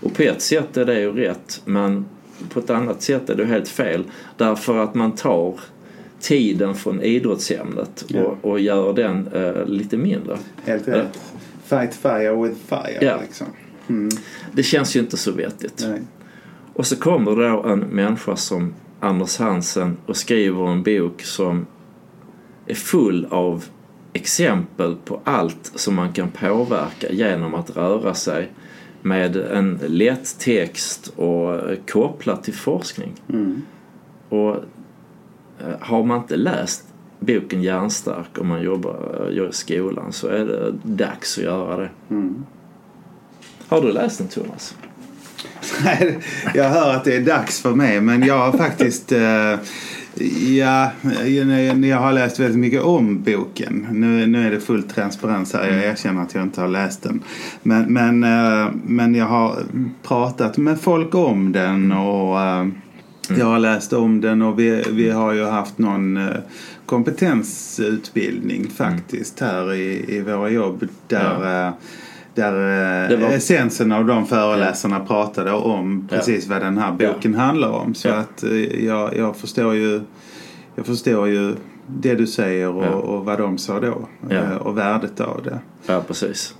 Och 0.00 0.14
på 0.14 0.22
ett 0.22 0.42
sätt 0.42 0.76
är 0.76 0.84
det 0.84 1.00
ju 1.00 1.12
rätt 1.12 1.62
men 1.64 2.04
på 2.48 2.58
ett 2.60 2.70
annat 2.70 3.02
sätt 3.02 3.30
är 3.30 3.34
det 3.34 3.44
helt 3.44 3.68
fel. 3.68 4.04
Därför 4.36 4.78
att 4.78 4.94
man 4.94 5.12
tar 5.12 5.60
tiden 6.20 6.74
från 6.74 7.02
idrottsämnet 7.02 8.04
och, 8.14 8.50
och 8.50 8.60
gör 8.60 8.92
den 8.92 9.28
eh, 9.32 9.66
lite 9.66 9.96
mindre. 9.96 10.38
Helt 10.64 10.88
rätt. 10.88 11.20
Fight 11.64 11.94
fire 11.94 12.42
with 12.42 12.60
fire 12.68 12.98
Ja. 13.00 13.18
liksom. 13.22 13.46
Mm. 13.88 14.08
Det 14.52 14.62
känns 14.62 14.96
ju 14.96 15.00
inte 15.00 15.16
så 15.16 15.32
vettigt. 15.32 15.86
Nej. 15.88 16.00
Och 16.74 16.86
så 16.86 16.96
kommer 16.96 17.36
då 17.36 17.62
en 17.62 17.78
människa 17.78 18.36
som 18.36 18.74
Anders 19.02 19.38
Hansen 19.38 19.96
och 20.06 20.16
skriver 20.16 20.68
en 20.68 20.82
bok 20.82 21.22
som 21.22 21.66
är 22.66 22.74
full 22.74 23.26
av 23.30 23.64
exempel 24.12 24.96
på 25.04 25.20
allt 25.24 25.72
som 25.74 25.94
man 25.94 26.12
kan 26.12 26.30
påverka 26.30 27.12
genom 27.12 27.54
att 27.54 27.76
röra 27.76 28.14
sig 28.14 28.50
med 29.02 29.36
en 29.36 29.80
lätt 29.86 30.38
text 30.38 31.12
och 31.16 31.60
kopplat 31.90 32.44
till 32.44 32.54
forskning. 32.54 33.12
Mm. 33.28 33.62
Och 34.28 34.56
eh, 35.58 35.76
har 35.80 36.04
man 36.04 36.18
inte 36.18 36.36
läst 36.36 36.84
boken 37.20 37.62
Hjärnstark 37.62 38.38
om 38.38 38.48
man 38.48 38.62
jobbar 38.62 39.28
eh, 39.30 39.48
i 39.48 39.52
skolan 39.52 40.12
så 40.12 40.28
är 40.28 40.44
det 40.44 40.72
dags 40.82 41.38
att 41.38 41.44
göra 41.44 41.76
det. 41.76 41.90
Mm. 42.10 42.44
Har 43.68 43.80
du 43.80 43.92
läst 43.92 44.18
den 44.18 44.28
Thomas? 44.28 44.76
Jag 46.54 46.68
hör 46.68 46.94
att 46.94 47.04
det 47.04 47.16
är 47.16 47.20
dags 47.20 47.62
för 47.62 47.74
mig 47.74 48.00
men 48.00 48.22
jag 48.22 48.38
har 48.38 48.58
faktiskt 48.58 49.12
eh, 49.12 49.56
Ja, 50.56 50.90
jag, 51.24 51.84
jag 51.84 51.98
har 51.98 52.12
läst 52.12 52.40
väldigt 52.40 52.58
mycket 52.58 52.82
om 52.82 53.22
boken. 53.22 53.86
Nu, 53.90 54.26
nu 54.26 54.46
är 54.46 54.50
det 54.50 54.60
full 54.60 54.82
transparens 54.82 55.52
här. 55.52 55.70
Jag 55.70 55.84
erkänner 55.84 56.22
att 56.22 56.34
jag 56.34 56.42
inte 56.42 56.60
har 56.60 56.68
läst 56.68 57.02
den. 57.02 57.22
Men, 57.62 57.92
men, 57.92 58.24
eh, 58.24 58.70
men 58.84 59.14
jag 59.14 59.26
har 59.26 59.58
pratat 60.02 60.56
med 60.56 60.80
folk 60.80 61.14
om 61.14 61.52
den 61.52 61.92
och 61.92 62.40
eh, 62.40 62.66
jag 63.28 63.46
har 63.46 63.58
läst 63.58 63.92
om 63.92 64.20
den 64.20 64.42
och 64.42 64.58
vi, 64.58 64.84
vi 64.90 65.10
har 65.10 65.32
ju 65.32 65.44
haft 65.44 65.78
någon 65.78 66.16
eh, 66.16 66.36
kompetensutbildning 66.86 68.70
faktiskt 68.70 69.40
här 69.40 69.74
i, 69.74 70.16
i 70.16 70.20
våra 70.20 70.50
jobb. 70.50 70.88
Där, 71.08 71.66
eh, 71.66 71.72
där 72.34 73.10
eh, 73.12 73.18
var- 73.20 73.28
essensen 73.30 73.92
av 73.92 74.06
de 74.06 74.26
föreläsarna 74.26 75.00
pratade 75.00 75.52
om 75.52 76.08
Ja. 76.10 76.16
precis 76.16 76.48
vad 76.48 76.60
den 76.60 76.78
här 76.78 76.92
boken 76.92 77.34
handlar 77.34 77.68
om. 77.70 77.94
Så 77.94 78.08
Ja. 78.08 78.14
att 78.14 78.42
eh, 78.42 78.84
jag, 78.84 79.16
jag 79.16 79.36
förstår 79.36 79.74
ju 79.74 80.00
jag 80.74 80.86
förstår 80.86 81.28
ju 81.28 81.54
det 81.86 82.14
du 82.14 82.26
säger 82.26 82.68
och, 82.68 82.84
Ja. 82.84 82.90
och 82.90 83.24
vad 83.24 83.38
de 83.38 83.58
sa 83.58 83.80
då. 83.80 84.08
Ja. 84.28 84.36
eh, 84.36 84.56
Och 84.56 84.78
värdet 84.78 85.20
av 85.20 85.40
det. 85.44 85.58
Ja, 85.86 86.02
precis. 86.06 86.54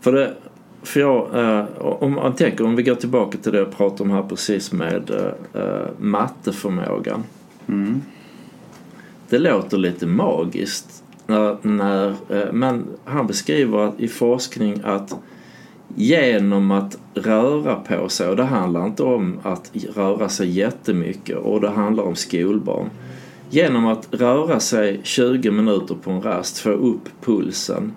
För 0.00 0.12
det, 0.12 0.34
för 0.82 1.00
jag, 1.00 1.44
eh, 1.44 1.64
om 1.80 2.12
man 2.14 2.34
tänker, 2.34 2.64
om 2.64 2.76
vi 2.76 2.82
går 2.82 2.94
tillbaka 2.94 3.38
till 3.38 3.52
det 3.52 3.58
jag 3.58 3.76
pratade 3.76 4.02
om 4.02 4.10
här 4.10 4.22
precis 4.22 4.72
med 4.72 5.10
eh, 5.10 5.62
eh, 5.62 5.86
matteförmågan. 5.98 7.24
Mm. 7.68 8.02
Det 9.28 9.38
låter 9.38 9.78
lite 9.78 10.06
magiskt 10.06 11.04
när, 11.30 11.56
när 11.62 12.08
eh, 12.28 12.52
men 12.52 12.86
han 13.04 13.26
beskriver 13.26 13.78
att, 13.78 14.00
i 14.00 14.08
forskning 14.08 14.80
att 14.84 15.14
genom 15.94 16.70
att 16.70 16.98
röra 17.14 17.74
på 17.76 18.08
sig, 18.08 18.28
och 18.28 18.36
det 18.36 18.44
handlar 18.44 18.86
inte 18.86 19.02
om 19.02 19.38
att 19.42 19.70
röra 19.94 20.28
sig 20.28 20.48
jättemycket 20.50 21.36
och 21.36 21.60
det 21.60 21.70
handlar 21.70 22.04
om 22.04 22.14
skolbarn. 22.14 22.90
Genom 23.50 23.86
att 23.86 24.08
röra 24.10 24.60
sig 24.60 25.00
20 25.02 25.50
minuter 25.50 25.94
på 25.94 26.10
en 26.10 26.22
rast, 26.22 26.58
få 26.58 26.70
upp 26.70 27.08
pulsen, 27.20 27.92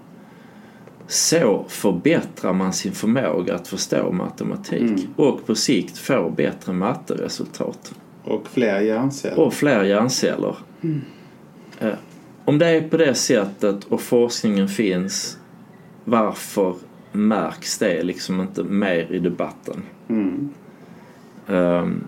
så 1.08 1.66
förbättrar 1.68 2.54
man 2.54 2.74
sin 2.74 2.92
förmåga 2.92 3.56
att 3.56 3.68
förstå 3.68 4.12
matematik 4.12 4.82
Mm. 4.82 5.14
och 5.16 5.46
på 5.46 5.56
sikt 5.56 5.98
få 5.98 6.30
bättre 6.30 6.74
matteresultat 6.74 7.94
Och 8.24 8.48
fler 8.48 8.82
hjärnceller. 8.82 9.40
och 9.40 9.54
fler 9.54 9.84
hjärnceller. 9.84 10.56
Eh, 11.80 11.90
Om 12.46 12.58
det 12.58 12.68
är 12.68 12.90
på 12.90 12.98
det 12.98 13.16
sättet 13.16 13.84
och 13.84 14.02
forskningen 14.02 14.68
finns, 14.68 15.38
varför 16.06 16.76
märks 17.12 17.78
det 17.78 18.04
liksom 18.04 18.42
inte 18.42 18.64
mer 18.64 19.12
i 19.12 19.20
debatten? 19.20 19.84
Mm. 20.10 20.50
Ehm, 21.48 22.04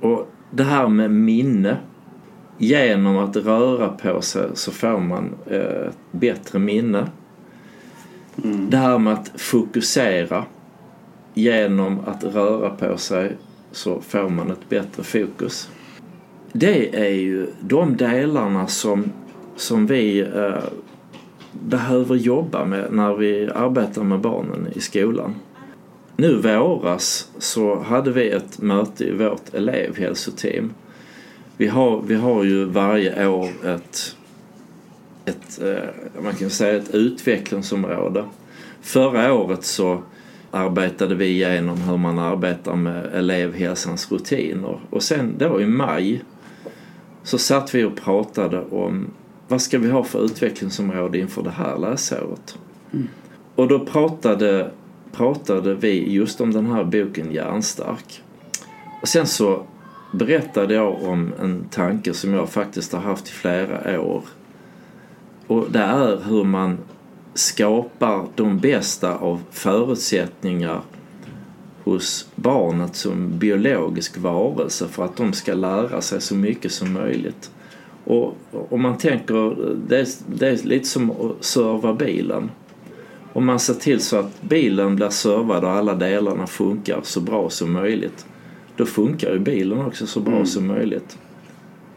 och 0.00 0.28
det 0.50 0.64
här 0.64 0.88
med 0.88 1.10
minne. 1.10 1.76
Genom 2.58 3.18
att 3.18 3.36
röra 3.36 3.88
på 3.88 4.22
sig 4.22 4.48
så 4.54 4.72
får 4.72 5.00
man 5.00 5.34
eh, 5.46 5.88
ett 5.88 5.98
bättre 6.10 6.58
minne. 6.58 7.06
Mm. 8.44 8.70
Det 8.70 8.76
här 8.76 8.98
med 8.98 9.12
att 9.12 9.32
fokusera. 9.40 10.44
Genom 11.34 12.00
att 12.06 12.24
röra 12.24 12.70
på 12.70 12.96
sig 12.96 13.36
så 13.72 14.00
får 14.00 14.28
man 14.28 14.50
ett 14.50 14.68
bättre 14.68 15.02
fokus. 15.02 15.70
Det 16.52 16.96
är 16.96 17.14
ju 17.14 17.46
de 17.60 17.96
delarna 17.96 18.66
som, 18.66 19.12
som 19.60 19.86
vi 19.86 20.20
eh, 20.20 20.64
behöver 21.52 22.16
jobba 22.16 22.64
med 22.64 22.92
när 22.92 23.14
vi 23.14 23.48
arbetar 23.54 24.02
med 24.02 24.20
barnen 24.20 24.68
i 24.74 24.80
skolan. 24.80 25.34
Nu 26.16 26.36
våras 26.36 27.30
så 27.38 27.78
hade 27.78 28.10
vi 28.10 28.30
ett 28.30 28.58
möte 28.58 29.04
i 29.04 29.12
vårt 29.12 29.54
elevhälsoteam. 29.54 30.72
Vi 31.56 31.66
har, 31.66 32.02
vi 32.06 32.14
har 32.14 32.44
ju 32.44 32.64
varje 32.64 33.26
år 33.26 33.48
ett, 33.64 34.16
ett, 35.24 35.62
eh, 35.62 36.22
man 36.22 36.34
kan 36.34 36.50
säga 36.50 36.78
ett 36.78 36.94
utvecklingsområde. 36.94 38.24
Förra 38.80 39.34
året 39.34 39.64
så 39.64 40.02
arbetade 40.50 41.14
vi 41.14 41.26
igenom 41.26 41.80
hur 41.80 41.96
man 41.96 42.18
arbetar 42.18 42.76
med 42.76 43.06
elevhälsans 43.14 44.12
rutiner 44.12 44.80
och 44.90 45.02
sen 45.02 45.34
då 45.38 45.60
i 45.60 45.66
maj 45.66 46.22
så 47.22 47.38
satt 47.38 47.74
vi 47.74 47.84
och 47.84 47.96
pratade 47.96 48.60
om 48.60 49.10
vad 49.50 49.62
ska 49.62 49.78
vi 49.78 49.90
ha 49.90 50.04
för 50.04 50.24
utvecklingsområde 50.24 51.18
inför 51.18 51.42
det 51.42 51.50
här 51.50 51.78
läsåret. 51.78 52.58
Och 53.54 53.68
då 53.68 53.80
pratade, 53.80 54.70
pratade 55.12 55.74
vi 55.74 56.12
just 56.12 56.40
om 56.40 56.52
den 56.52 56.66
här 56.66 56.84
boken 56.84 57.32
Hjärnstark. 57.32 58.22
Och 59.02 59.08
sen 59.08 59.26
så 59.26 59.62
berättade 60.12 60.74
jag 60.74 61.02
om 61.02 61.32
en 61.40 61.64
tanke 61.70 62.14
som 62.14 62.34
jag 62.34 62.48
faktiskt 62.48 62.92
har 62.92 63.00
haft 63.00 63.28
i 63.28 63.30
flera 63.30 64.00
år. 64.00 64.22
Och 65.46 65.66
det 65.70 65.78
är 65.78 66.20
hur 66.28 66.44
man 66.44 66.78
skapar 67.34 68.26
de 68.34 68.58
bästa 68.58 69.16
av 69.16 69.42
förutsättningar 69.50 70.80
hos 71.84 72.28
barnet 72.34 72.96
som 72.96 73.38
biologisk 73.38 74.18
varelse 74.18 74.88
för 74.88 75.04
att 75.04 75.16
de 75.16 75.32
ska 75.32 75.54
lära 75.54 76.00
sig 76.00 76.20
så 76.20 76.34
mycket 76.34 76.72
som 76.72 76.92
möjligt. 76.92 77.50
Och 78.10 78.36
om 78.70 78.82
man 78.82 78.98
tänker, 78.98 79.56
det 79.88 80.00
är, 80.00 80.06
det 80.26 80.48
är 80.48 80.66
lite 80.66 80.88
som 80.88 81.10
att 81.10 81.44
serva 81.44 81.94
bilen. 81.94 82.50
Om 83.32 83.46
man 83.46 83.58
ser 83.58 83.74
till 83.74 84.00
så 84.00 84.16
att 84.16 84.42
bilen 84.42 84.96
blir 84.96 85.08
servad 85.08 85.64
och 85.64 85.70
alla 85.70 85.94
delarna 85.94 86.46
funkar 86.46 87.00
så 87.02 87.20
bra 87.20 87.50
som 87.50 87.72
möjligt 87.72 88.26
då 88.76 88.86
funkar 88.86 89.32
ju 89.32 89.38
bilen 89.38 89.86
också 89.86 90.06
så 90.06 90.20
bra 90.20 90.34
Mm. 90.34 90.46
som 90.46 90.66
möjligt. 90.66 91.18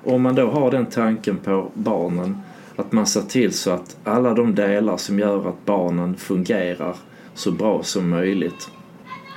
Och 0.03 0.13
om 0.13 0.22
man 0.22 0.36
då 0.36 0.48
har 0.48 0.72
den 0.72 0.86
tanken 0.86 1.38
på 1.38 1.72
barnen 1.74 2.38
att 2.75 2.91
man 2.91 3.05
ser 3.05 3.22
till 3.22 3.53
så 3.53 3.72
att 3.72 3.98
alla 4.03 4.34
de 4.34 4.55
delar 4.55 4.98
som 4.98 5.20
gör 5.20 5.50
att 5.50 5.65
barnen 5.65 6.15
fungerar 6.15 6.96
så 7.34 7.51
bra 7.51 7.84
som 7.84 8.10
möjligt. 8.10 8.70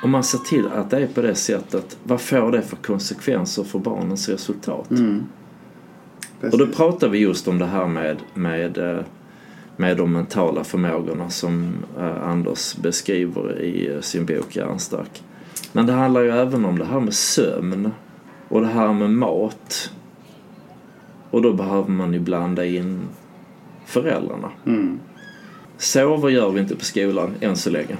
Om 0.02 0.10
man 0.10 0.24
ser 0.24 0.38
till 0.38 0.66
att 0.66 0.90
det 0.90 0.98
är 0.98 1.06
på 1.06 1.22
det 1.22 1.34
sättet, 1.34 1.98
vad 2.02 2.20
får 2.20 2.52
det 2.52 2.62
för 2.62 2.76
konsekvenser 2.76 3.64
för 3.64 3.78
barnens 3.78 4.28
resultat? 4.28 4.90
Mm. 4.90 5.22
Och 6.40 6.50
då 6.50 6.58
Precis. 6.58 6.76
pratar 6.76 7.08
vi 7.08 7.18
just 7.18 7.48
om 7.48 7.58
det 7.58 7.66
här 7.66 7.86
med, 7.86 8.16
med, 8.34 8.78
eh, 8.78 9.04
med 9.76 9.96
de 9.96 10.12
mentala 10.12 10.64
förmågorna 10.64 11.30
som 11.30 11.74
eh, 11.98 12.28
Anders 12.28 12.76
beskriver 12.76 13.60
i 13.62 13.94
eh, 13.94 14.00
sin 14.00 14.26
bok 14.26 14.56
Hjärnstark. 14.56 15.22
Men 15.72 15.86
det 15.86 15.92
handlar 15.92 16.20
ju 16.20 16.30
även 16.30 16.64
om 16.64 16.78
det 16.78 16.84
här 16.84 17.00
med 17.00 17.14
sömn 17.14 17.90
och 18.48 18.60
det 18.60 18.66
här 18.66 18.92
med 18.92 19.10
mat. 19.10 19.90
Och 21.30 21.42
då 21.42 21.52
behöver 21.52 21.90
man 21.90 22.12
ju 22.12 22.18
blanda 22.18 22.64
in 22.64 23.00
föräldrarna. 23.86 24.50
Mm. 24.66 24.98
Sover 25.78 26.28
gör 26.28 26.50
vi 26.50 26.60
inte 26.60 26.76
på 26.76 26.84
skolan 26.84 27.34
än 27.40 27.56
så 27.56 27.70
länge. 27.70 27.96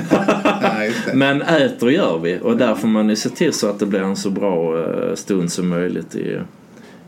Men 1.14 1.42
äter 1.42 1.90
gör 1.90 2.18
vi 2.18 2.38
och 2.42 2.56
där 2.56 2.74
får 2.74 2.88
man 2.88 3.08
ju 3.08 3.16
se 3.16 3.28
till 3.28 3.52
så 3.52 3.68
att 3.70 3.78
det 3.78 3.86
blir 3.86 4.00
en 4.00 4.16
så 4.16 4.30
bra 4.30 4.84
stund 5.16 5.52
som 5.52 5.68
möjligt 5.68 6.14
i, 6.14 6.38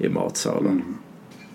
i 0.05 0.09
matsalen. 0.09 0.73
Mm. 0.73 0.95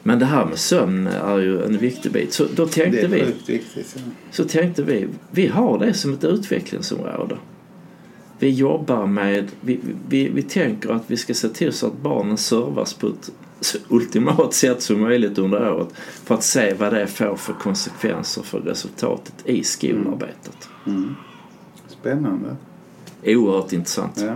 Men 0.03 0.19
det 0.19 0.25
här 0.25 0.45
med 0.45 0.57
sömn 0.57 1.07
är 1.07 1.37
ju 1.37 1.63
en 1.63 1.77
viktig 1.77 2.11
bit. 2.11 2.33
Så 2.33 2.45
då 2.55 2.67
tänkte 2.67 3.07
vi, 3.07 3.23
viktigt. 3.23 3.95
ja. 3.95 4.01
så 4.31 4.43
tänkte 4.43 4.83
vi, 4.83 5.07
vi 5.31 5.47
har 5.47 5.79
det 5.79 5.93
som 5.93 6.13
ett 6.13 6.23
utvecklingsområde. 6.23 7.37
Vi 8.39 8.49
jobbar 8.49 9.07
med, 9.07 9.51
vi, 9.61 9.79
vi, 10.09 10.29
vi 10.29 10.41
tänker 10.41 10.89
att 10.89 11.03
vi 11.07 11.17
ska 11.17 11.33
se 11.33 11.49
till 11.49 11.73
så 11.73 11.87
att 11.87 12.01
barnen 12.01 12.37
servas 12.37 12.93
på 12.93 13.07
ett 13.07 13.31
så 13.59 13.77
ultimat 13.89 14.53
sätt 14.53 14.81
som 14.81 15.01
möjligt 15.01 15.37
under 15.37 15.73
året 15.73 15.89
för 16.23 16.35
att 16.35 16.43
se 16.43 16.73
vad 16.73 16.93
det 16.93 17.07
får 17.07 17.35
för 17.35 17.53
konsekvenser 17.53 18.41
för 18.41 18.59
resultatet 18.59 19.33
i 19.45 19.63
skolarbetet. 19.63 20.69
Mm. 20.85 21.15
Spännande. 21.87 22.55
Oerhört 23.25 23.73
intressant. 23.73 24.21
Ja. 24.21 24.35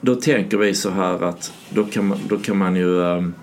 Då 0.00 0.14
tänker 0.14 0.56
vi 0.56 0.74
så 0.74 0.90
här 0.90 1.22
att 1.22 1.52
då 1.70 1.84
kan 1.84 2.06
man, 2.06 2.18
då 2.28 2.38
kan 2.38 2.56
man 2.56 2.76
ju 2.76 3.02
ehm, 3.02 3.34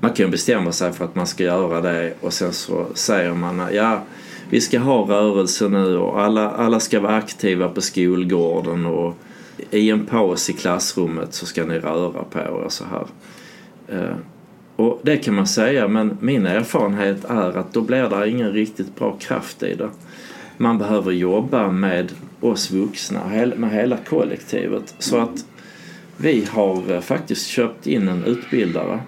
man 0.00 0.12
kan 0.12 0.26
ju 0.26 0.30
bestämma 0.30 0.72
sig 0.72 0.92
för 0.92 1.04
att 1.04 1.14
man 1.14 1.26
ska 1.26 1.44
göra 1.44 1.80
det 1.80 2.14
och 2.20 2.32
sen 2.32 2.52
så 2.52 2.86
säger 2.94 3.34
man 3.34 3.68
ja 3.72 4.02
vi 4.50 4.60
ska 4.60 4.78
ha 4.78 5.08
rörelse 5.08 5.68
nu 5.68 5.96
och 5.96 6.20
alla, 6.20 6.50
alla 6.50 6.80
ska 6.80 7.00
vara 7.00 7.16
aktiva 7.16 7.68
på 7.68 7.80
skolgården 7.80 8.86
och 8.86 9.14
i 9.70 9.90
en 9.90 10.06
paus 10.06 10.50
i 10.50 10.52
klassrummet 10.52 11.34
så 11.34 11.46
ska 11.46 11.64
ni 11.64 11.78
röra 11.78 12.24
på 12.24 12.38
er 12.38 12.68
så 12.68 12.84
här. 12.84 13.06
Eh, 13.88 14.16
och 14.76 15.00
det 15.02 15.16
kan 15.16 15.34
man 15.34 15.46
säga 15.46 15.88
men 15.88 16.18
min 16.20 16.46
erfarenhet 16.46 17.24
är 17.24 17.58
att 17.58 17.72
då 17.72 17.80
blir 17.80 18.08
det 18.08 18.30
ingen 18.30 18.52
riktigt 18.52 18.96
bra 18.96 19.16
kraft 19.20 19.62
i 19.62 19.74
det. 19.74 19.90
Man 20.56 20.78
behöver 20.78 21.12
jobba 21.12 21.70
med 21.70 22.12
oss 22.40 22.70
vuxna, 22.70 23.20
med 23.56 23.70
hela 23.70 23.96
kollektivet. 23.96 24.94
Så 24.98 25.18
att 25.18 25.44
vi 26.16 26.46
har 26.50 26.92
eh, 26.92 27.00
faktiskt 27.00 27.46
köpt 27.46 27.86
in 27.86 28.08
en 28.08 28.24
utbildare 28.24 29.00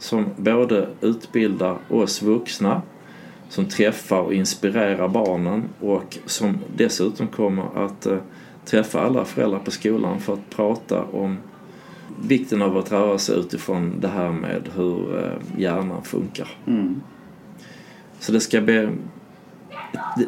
som 0.00 0.26
både 0.36 0.88
utbildar 1.00 1.78
oss 1.88 2.22
vuxna 2.22 2.82
som 3.48 3.64
träffar 3.64 4.20
och 4.20 4.34
inspirerar 4.34 5.08
barnen 5.08 5.64
och 5.80 6.18
som 6.26 6.58
dessutom 6.76 7.26
kommer 7.26 7.84
att 7.84 8.06
eh, 8.06 8.18
träffa 8.64 9.00
alla 9.00 9.24
föräldrar 9.24 9.58
på 9.58 9.70
skolan 9.70 10.20
för 10.20 10.32
att 10.32 10.50
prata 10.50 11.04
om 11.04 11.38
vikten 12.22 12.62
av 12.62 12.76
att 12.76 12.92
röra 12.92 13.18
sig 13.18 13.38
utifrån 13.38 14.00
det 14.00 14.08
här 14.08 14.32
med 14.32 14.68
hur 14.74 15.24
eh, 15.24 15.60
hjärnan 15.60 16.02
funkar. 16.04 16.48
Mm. 16.66 17.00
Så 18.18 18.32
det 18.32 18.40
ska 18.40 18.60
bli... 18.60 18.88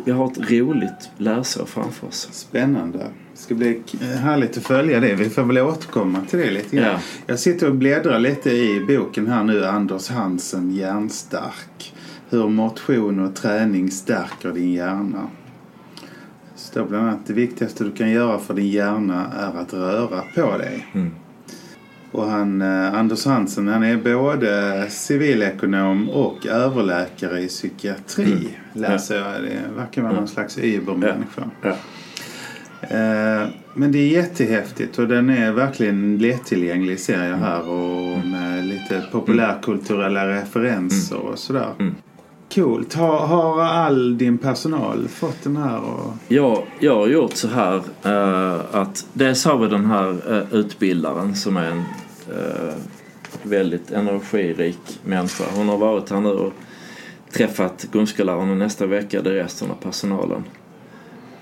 Vi 0.05 0.11
har 0.11 0.27
ett 0.27 0.51
roligt 0.51 1.11
läsår 1.17 1.67
framför 1.67 2.07
oss. 2.07 2.29
Spännande. 2.33 2.99
Det 2.99 3.39
ska 3.39 3.55
bli 3.55 3.83
härligt 4.21 4.57
att 4.57 4.63
följa 4.63 5.01
det. 5.01 5.15
Vi 5.15 5.31
får 5.31 5.43
väl 5.43 5.59
återkomma 5.59 6.19
till 6.31 6.39
det 6.39 6.51
lite 6.51 6.77
grann. 6.77 6.87
Ja. 6.87 6.99
Jag 7.27 7.39
sitter 7.39 7.69
och 7.69 7.75
bläddrar 7.75 8.19
lite 8.19 8.51
i 8.51 8.85
boken 8.89 9.27
här 9.27 9.45
nu, 9.45 9.67
Anders 9.67 10.11
Hansen, 10.11 10.71
Hjärnstark. 10.71 11.95
Hur 12.31 12.49
motion 12.49 13.21
och 13.21 13.35
träning 13.35 13.91
stärker 13.91 14.53
din 14.53 14.73
hjärna. 14.73 15.31
Det 16.55 16.61
står 16.61 16.85
bland 16.85 17.09
annat 17.09 17.27
det 17.27 17.33
viktigaste 17.33 17.85
du 17.85 17.93
kan 17.93 18.11
göra 18.11 18.39
för 18.39 18.55
din 18.55 18.69
hjärna 18.69 19.27
är 19.39 19.61
att 19.61 19.73
röra 19.73 20.23
på 20.35 20.59
dig. 20.59 20.87
Mm. 20.93 21.11
Och 22.13 22.27
han, 22.27 22.63
eh, 22.63 22.95
Anders 22.95 23.27
Hansen, 23.27 23.69
han 23.69 23.83
är 23.83 23.97
både 23.97 24.87
civilekonom 24.91 26.11
och 26.11 26.47
överläkare 26.47 27.41
i 27.41 27.49
psykiatri. 27.49 28.33
Mm. 28.33 28.47
Läser 28.73 29.17
jag. 29.17 29.43
Det 29.43 29.77
verkar 29.77 30.03
vara 30.03 30.13
någon 30.13 30.29
slags 30.29 30.59
übermänniska. 30.59 31.51
Ja. 31.63 31.77
Eh, 32.81 33.49
Men 33.75 33.93
det 33.93 33.99
är 33.99 34.09
jättehäftigt 34.09 34.99
och 34.99 35.09
den 35.09 35.31
är 35.31 35.53
verkligen 35.53 36.19
lättillgänglig 36.19 37.01
ser 37.01 37.25
jag 37.25 37.37
här 37.37 37.69
och 37.69 38.27
med 38.27 38.65
lite 38.65 39.03
populärkulturella 39.13 40.29
referenser 40.29 41.17
och 41.17 41.39
sådär. 41.39 41.69
Mm. 41.79 41.95
Coolt. 42.55 42.95
Har, 42.95 43.27
har 43.27 43.63
all 43.63 44.19
din 44.19 44.39
personal 44.39 45.09
fått 45.09 45.43
den 45.43 45.57
här? 45.57 45.81
Och... 45.81 46.13
Jag, 46.29 46.63
jag 46.81 46.97
har 46.97 47.07
gjort 47.07 47.37
så 47.37 47.49
här 47.49 47.83
eh, 48.03 48.61
att 48.73 49.07
dels 49.13 49.45
har 49.45 49.59
vi 49.59 49.69
den 49.69 49.87
här 49.87 50.09
eh, 50.33 50.59
utbildaren 50.59 51.35
som 51.35 51.57
är 51.57 51.71
en 51.71 51.83
eh, 52.31 52.75
väldigt 53.43 53.91
energirik 53.91 55.01
människa. 55.05 55.45
Hon 55.57 55.69
har 55.69 55.79
varit 55.79 56.11
här 56.11 56.21
nu 56.21 56.29
och 56.29 56.53
träffat 57.33 57.87
grundskolläraren 57.93 58.51
och 58.51 58.57
nästa 58.57 58.87
vecka 58.87 59.23
det 59.23 59.31
är 59.31 59.35
resten 59.35 59.71
av 59.71 59.75
personalen. 59.75 60.45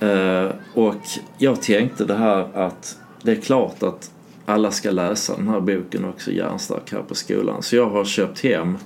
Eh, 0.00 0.50
och 0.75 1.02
jag 1.38 1.62
tänkte 1.62 2.04
det 2.04 2.14
här 2.14 2.49
att 2.54 2.99
det 3.22 3.30
är 3.30 3.40
klart 3.40 3.82
att 3.82 4.10
alla 4.46 4.70
ska 4.70 4.90
läsa 4.90 5.37
den 5.37 5.49
här 5.49 5.60
boken 5.60 6.04
också, 6.04 6.30
Hjärnstark, 6.30 6.92
här 6.92 7.02
på 7.02 7.14
skolan. 7.14 7.62
Så 7.62 7.76
jag 7.76 7.90
har 7.90 8.04
köpt 8.04 8.40
hem 8.40 8.78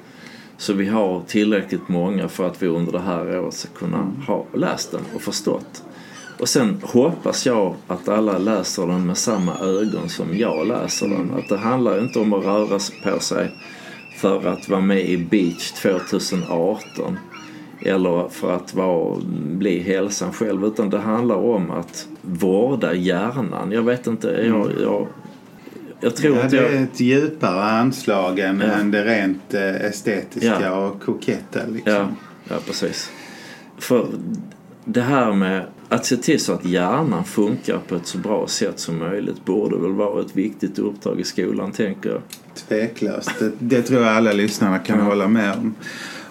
så 0.57 0.73
vi 0.73 0.87
har 0.87 1.23
tillräckligt 1.27 1.89
många 1.89 2.29
för 2.29 2.47
att 2.47 2.63
vi 2.63 2.67
under 2.67 2.93
det 2.93 3.01
här 3.01 3.39
året 3.39 3.55
ska 3.55 3.69
kunna 3.79 4.13
ha 4.27 4.47
läst 4.55 4.91
den 4.91 5.01
och 5.15 5.23
förstått. 5.23 5.85
Och 6.41 6.49
sen 6.49 6.81
hoppas 6.83 7.47
jag 7.47 7.75
att 7.87 8.09
alla 8.09 8.39
läser 8.39 8.87
den 8.87 9.07
med 9.07 9.17
samma 9.17 9.59
ögon 9.59 10.09
som 10.09 10.39
jag 10.39 10.67
läser 10.67 11.09
den. 11.09 11.31
Att 11.39 11.49
det 11.49 11.57
handlar 11.57 12.01
inte 12.01 12.19
om 12.19 12.33
att 12.33 12.45
röra 12.45 12.79
på 13.05 13.21
sig 13.21 13.51
för 14.17 14.47
att 14.47 14.69
vara 14.69 14.81
med 14.81 15.09
i 15.09 15.17
Beach 15.17 15.71
2018 15.73 17.19
eller 17.83 18.29
för 18.29 18.53
att 18.57 18.75
vara, 18.75 19.17
bli 19.37 19.81
hälsan 19.81 20.33
själv 20.33 20.65
utan 20.65 20.91
det 20.91 20.99
handlar 20.99 21.37
om 21.37 21.71
att 21.71 22.09
vårda 22.23 22.95
hjärnan. 22.95 23.73
Jag 23.73 23.83
vet 23.83 24.07
inte, 24.07 24.29
jag, 24.29 24.71
jag, 24.83 25.07
jag 26.01 26.17
tror 26.17 26.37
Ja, 26.37 26.45
inte 26.45 26.57
det 26.57 26.63
jag... 26.63 26.73
är 26.75 26.83
ett 26.83 27.01
djupare 27.01 27.63
anslag 27.63 28.39
än, 28.39 28.61
Ja. 28.61 28.73
än 28.73 28.91
det 28.91 29.05
rent 29.05 29.55
eh, 29.55 29.75
estetiska 29.75 30.59
Ja. 30.63 30.87
och 30.87 31.03
koketta. 31.03 31.61
Liksom. 31.73 31.93
Ja, 31.93 32.07
ja, 32.49 32.57
precis. 32.67 33.11
För 33.79 34.07
det 34.85 35.01
här 35.01 35.33
med 35.33 35.67
att 35.89 36.07
se 36.07 36.17
till 36.17 36.41
så 36.41 36.53
att 36.53 36.65
hjärnan 36.65 37.25
funkar 37.25 37.79
på 37.89 37.95
ett 37.95 38.07
så 38.07 38.19
bra 38.19 38.47
sätt 38.47 38.79
som 38.81 38.99
möjligt 38.99 39.45
borde 39.45 39.77
väl 39.77 39.93
vara 39.93 40.21
ett 40.21 40.37
viktigt 40.37 40.79
uppdrag 40.79 41.21
i 41.21 41.25
skolan, 41.25 41.73
tänker 41.73 42.11
jag. 42.11 42.21
Tveklöst. 42.69 43.31
Det, 43.39 43.53
det 43.59 43.83
tror 43.83 44.03
jag 44.03 44.17
alla 44.17 44.33
lyssnarna 44.33 44.79
kan 44.79 44.99
Ja. 44.99 45.05
hålla 45.05 45.29
med 45.29 45.53
om. 45.53 45.75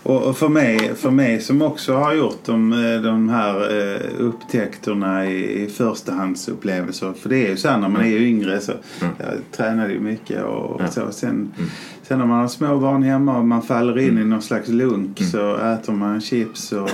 Och 0.04 0.22
och 0.24 0.38
för 0.38 0.50
mig, 0.50 0.92
för 0.96 1.12
mig 1.12 1.42
som 1.42 1.62
också 1.62 1.94
har 1.94 2.14
gjort 2.14 2.40
de, 2.46 2.74
eh, 2.74 3.02
de 3.02 3.30
här 3.30 3.80
eh, 3.96 4.02
upptäckterna 4.20 5.26
i, 5.26 5.64
i 5.64 5.68
förstahandsupplevelser. 5.70 7.14
För 7.22 7.30
det 7.30 7.46
är 7.46 7.50
ju 7.50 7.58
så 7.58 7.68
här 7.70 7.78
när 7.78 7.90
man 7.90 8.02
är 8.02 8.08
ju 8.08 8.28
yngre 8.28 8.60
så 8.62 8.72
Mm. 8.72 9.14
jag 9.20 9.28
tränade 9.52 9.94
ju 9.94 10.00
mycket 10.00 10.44
och 10.44 10.82
Ja. 10.82 10.88
så. 10.88 11.12
Sen, 11.12 11.30
Mm. 11.30 11.70
sen 12.04 12.20
när 12.20 12.26
man 12.26 12.40
har 12.42 12.48
små 12.48 12.80
barn 12.80 13.04
hemma 13.04 13.38
och 13.38 13.46
man 13.46 13.62
faller 13.62 14.00
in 14.00 14.18
i 14.18 14.24
någon 14.26 14.42
slags 14.42 14.68
lunk 14.70 15.20
Mm. 15.20 15.32
så 15.32 15.56
äter 15.58 15.94
man 15.94 16.22
chips 16.22 16.72
och 16.72 16.90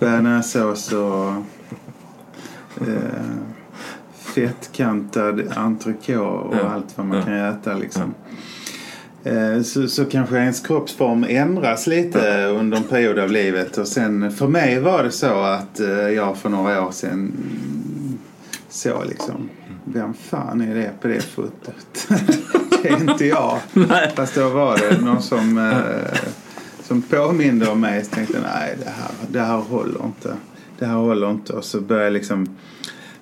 bearnaisesås 0.00 0.92
och 0.92 1.32
eh, 2.80 3.20
fettkantad 4.34 5.52
entrecote 5.56 6.18
och 6.18 6.54
Ja. 6.56 6.68
allt 6.68 6.98
vad 6.98 7.06
man 7.06 7.18
Ja. 7.18 7.24
kan 7.24 7.34
äta 7.34 7.74
liksom. 7.74 8.14
Eh, 9.24 9.62
Så, 9.62 9.88
så 9.88 10.04
kanske 10.04 10.36
ens 10.36 10.60
kroppsform 10.60 11.24
ändras 11.28 11.86
lite 11.86 12.44
under 12.46 12.76
en 12.76 12.84
period 12.84 13.18
av 13.18 13.30
livet. 13.30 13.78
Och 13.78 13.88
sen 13.88 14.30
för 14.32 14.48
mig 14.48 14.80
var 14.80 15.02
det 15.02 15.10
så 15.10 15.40
att 15.42 15.80
eh, 15.80 15.88
jag 15.88 16.36
för 16.38 16.48
några 16.48 16.86
år 16.86 16.90
sedan 16.92 17.32
så 18.68 19.04
liksom. 19.04 19.48
Vem 19.84 20.14
fan 20.14 20.60
är 20.60 20.74
det 20.74 20.90
på 21.00 21.08
det 21.08 21.20
fotot? 21.22 22.08
det 22.82 22.88
är 22.88 23.10
inte 23.10 23.26
jag. 23.26 23.58
Nej. 23.72 24.12
Fast 24.16 24.34
då 24.34 24.48
var 24.48 24.78
det 24.78 25.00
någon 25.04 25.22
som, 25.22 25.58
eh, 25.58 26.18
som 26.82 27.02
påminde 27.02 27.68
om 27.70 27.80
mig. 27.80 28.04
Så 28.04 28.10
tänkte 28.10 28.38
nej 28.54 28.76
det 28.84 28.90
här, 28.90 29.10
det 29.30 29.40
här 29.40 29.56
håller 29.56 30.04
inte. 30.04 30.34
Det 30.80 30.86
här 30.86 30.94
håller 30.94 31.30
inte. 31.30 31.52
Och 31.52 31.64
så 31.64 31.80
började 31.80 32.04
jag 32.06 32.12
liksom. 32.12 32.56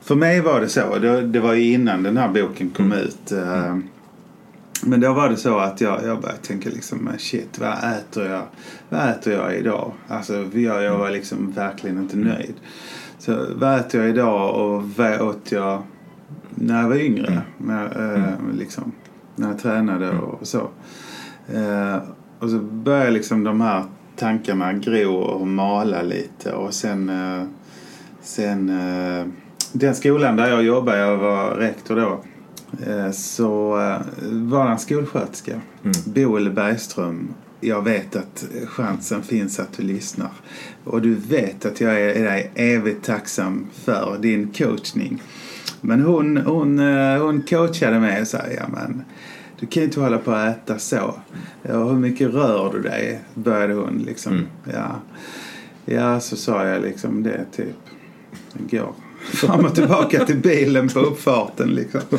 För 0.00 0.14
mig 0.14 0.40
var 0.40 0.60
det 0.60 0.68
så. 0.68 0.98
Det, 0.98 1.22
det 1.22 1.40
var 1.40 1.54
ju 1.54 1.72
innan 1.72 2.02
den 2.02 2.16
här 2.16 2.28
boken 2.28 2.70
kom 2.70 2.92
ut. 2.92 3.32
Eh, 3.32 3.76
men 4.82 5.00
då 5.00 5.12
var 5.12 5.28
det 5.28 5.36
så 5.36 5.58
att 5.58 5.80
jag, 5.80 6.04
jag 6.04 6.20
började 6.20 6.40
tänka 6.42 6.68
liksom 6.68 7.10
shit 7.18 7.58
vad 7.58 7.72
äter 7.72 8.26
jag, 8.26 8.42
vad 8.88 9.08
äter 9.10 9.32
jag 9.32 9.56
idag? 9.56 9.92
Alltså 10.08 10.46
jag, 10.52 10.82
jag 10.82 10.98
var 10.98 11.10
liksom 11.10 11.52
verkligen 11.52 11.98
inte 11.98 12.16
nöjd. 12.16 12.54
Så 13.18 13.46
vad 13.54 13.80
äter 13.80 14.00
jag 14.00 14.10
idag 14.10 14.54
och 14.54 14.90
vad 14.90 15.20
åt 15.20 15.52
jag 15.52 15.82
när 16.54 16.80
jag 16.82 16.88
var 16.88 16.96
yngre? 16.96 17.42
När, 17.58 18.14
eh, 18.14 18.56
liksom, 18.56 18.92
när 19.36 19.48
jag 19.48 19.58
tränade 19.58 20.10
och 20.10 20.46
så. 20.46 20.70
Eh, 21.54 21.96
och 22.38 22.50
så 22.50 22.58
började 22.58 23.10
liksom 23.10 23.44
de 23.44 23.60
här 23.60 23.84
tankarna 24.18 24.72
gro 24.72 25.14
och 25.14 25.46
mala 25.46 26.02
lite 26.02 26.52
och 26.52 26.74
sen, 26.74 27.08
eh, 27.08 27.44
sen 28.22 28.68
eh, 28.68 29.26
den 29.72 29.94
skolan 29.94 30.36
där 30.36 30.48
jag 30.48 30.62
jobbade, 30.62 30.98
jag 30.98 31.16
var 31.16 31.50
rektor 31.50 31.96
då, 31.96 32.24
eh, 32.86 33.10
så 33.10 33.70
var 34.30 34.64
det 34.64 34.70
en 34.70 34.78
skolsköterska, 34.78 35.60
Mm. 35.84 35.92
Boel 36.04 36.50
Bergström. 36.50 37.28
Jag 37.60 37.82
vet 37.82 38.16
att 38.16 38.44
chansen 38.66 39.22
finns 39.22 39.60
att 39.60 39.72
du 39.76 39.82
lyssnar. 39.82 40.30
Och 40.84 41.02
du 41.02 41.14
vet 41.14 41.66
att 41.66 41.80
jag 41.80 42.00
är 42.00 42.24
dig 42.24 42.50
evigt 42.54 43.04
tacksam 43.04 43.66
för 43.72 44.18
din 44.20 44.52
coachning. 44.52 45.22
Men 45.80 46.00
hon, 46.00 46.36
hon, 46.36 46.78
hon 47.20 47.42
coachade 47.42 48.00
mig 48.00 48.20
och 48.20 48.28
sa, 48.28 48.38
ja 48.56 48.68
men 48.68 49.02
du 49.60 49.66
kan 49.66 49.82
inte 49.82 50.00
hålla 50.00 50.18
på 50.18 50.32
att 50.32 50.56
äta 50.56 50.78
så. 50.78 51.14
Ja, 51.62 51.84
hur 51.84 51.98
mycket 51.98 52.34
rör 52.34 52.72
du 52.72 52.82
dig? 52.82 53.20
Började 53.34 53.74
hon 53.74 53.98
liksom. 54.06 54.32
Mm. 54.32 54.46
Ja. 54.64 55.00
ja, 55.84 56.20
så 56.20 56.36
sa 56.36 56.66
jag 56.66 56.82
liksom 56.82 57.22
det 57.22 57.44
typ 57.52 57.76
igår. 58.70 58.94
fram 59.32 59.64
och 59.64 59.74
tillbaka 59.74 60.24
till 60.24 60.38
bilen 60.38 60.88
på 60.88 60.98
uppfarten. 61.00 61.68
Liksom. 61.68 62.00
Uh, 62.10 62.16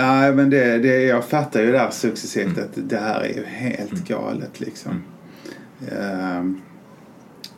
nej, 0.00 0.32
men 0.32 0.50
det, 0.50 0.78
det, 0.78 1.02
jag 1.02 1.24
fattar 1.24 1.62
ju 1.62 1.72
där 1.72 1.90
successivt 1.90 2.58
att 2.58 2.70
det 2.74 2.98
här 2.98 3.20
är 3.20 3.28
ju 3.28 3.44
helt 3.44 4.08
galet. 4.08 4.60
Liksom. 4.60 5.02
Uh, 5.92 6.52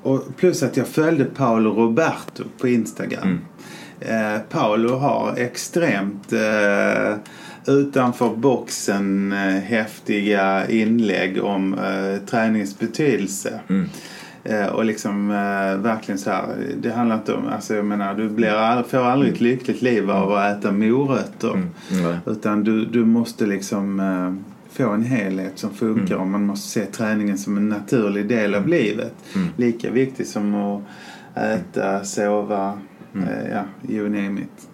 och 0.02 0.36
plus 0.36 0.62
att 0.62 0.76
jag 0.76 0.86
följde 0.86 1.24
Paolo 1.24 1.70
Roberto 1.70 2.44
på 2.60 2.68
Instagram. 2.68 3.40
Uh, 4.02 4.38
Paolo 4.50 4.96
har 4.96 5.34
extremt 5.36 6.32
utanför 7.68 8.36
boxen 8.36 9.32
häftiga 9.64 10.68
inlägg 10.70 11.44
om 11.44 11.76
träningens 12.26 12.78
betydelse. 12.78 13.60
Mm. 13.68 13.88
Eh, 14.44 14.66
och 14.66 14.84
liksom 14.84 15.30
eh, 15.30 15.76
verkligen 15.82 16.18
så 16.18 16.30
här, 16.30 16.44
det 16.82 16.90
handlar 16.92 17.16
inte 17.16 17.34
om, 17.34 17.46
alltså 17.46 17.74
jag 17.74 17.84
menar 17.84 18.14
du 18.14 18.28
blir, 18.28 18.48
all, 18.50 18.84
får 18.84 18.98
aldrig 18.98 19.32
ett 19.32 19.40
lyckligt 19.40 19.82
liv 19.82 20.10
av 20.10 20.32
att 20.32 20.58
äta 20.58 20.72
morötter. 20.72 21.50
Mm. 21.50 21.68
Nej. 21.90 22.16
Utan 22.26 22.64
du, 22.64 22.84
du 22.84 23.04
måste 23.04 23.46
liksom 23.46 24.00
eh, 24.00 24.34
få 24.76 24.90
en 24.90 25.02
helhet 25.02 25.52
som 25.58 25.70
funkar 25.74 26.14
Mm. 26.14 26.20
och 26.20 26.26
man 26.26 26.46
måste 26.46 26.68
se 26.68 26.86
träningen 26.86 27.38
som 27.38 27.56
en 27.56 27.68
naturlig 27.68 28.28
del 28.28 28.54
av 28.54 28.68
livet. 28.68 29.14
Mm. 29.34 29.48
Lika 29.56 29.90
viktigt 29.90 30.28
som 30.28 30.54
att 30.54 30.82
äta, 31.34 32.04
sova, 32.04 32.78
Mm. 33.14 33.28
eh, 33.28 33.50
ja, 33.52 33.62
you 33.94 34.08
name 34.08 34.40
it. 34.40 34.68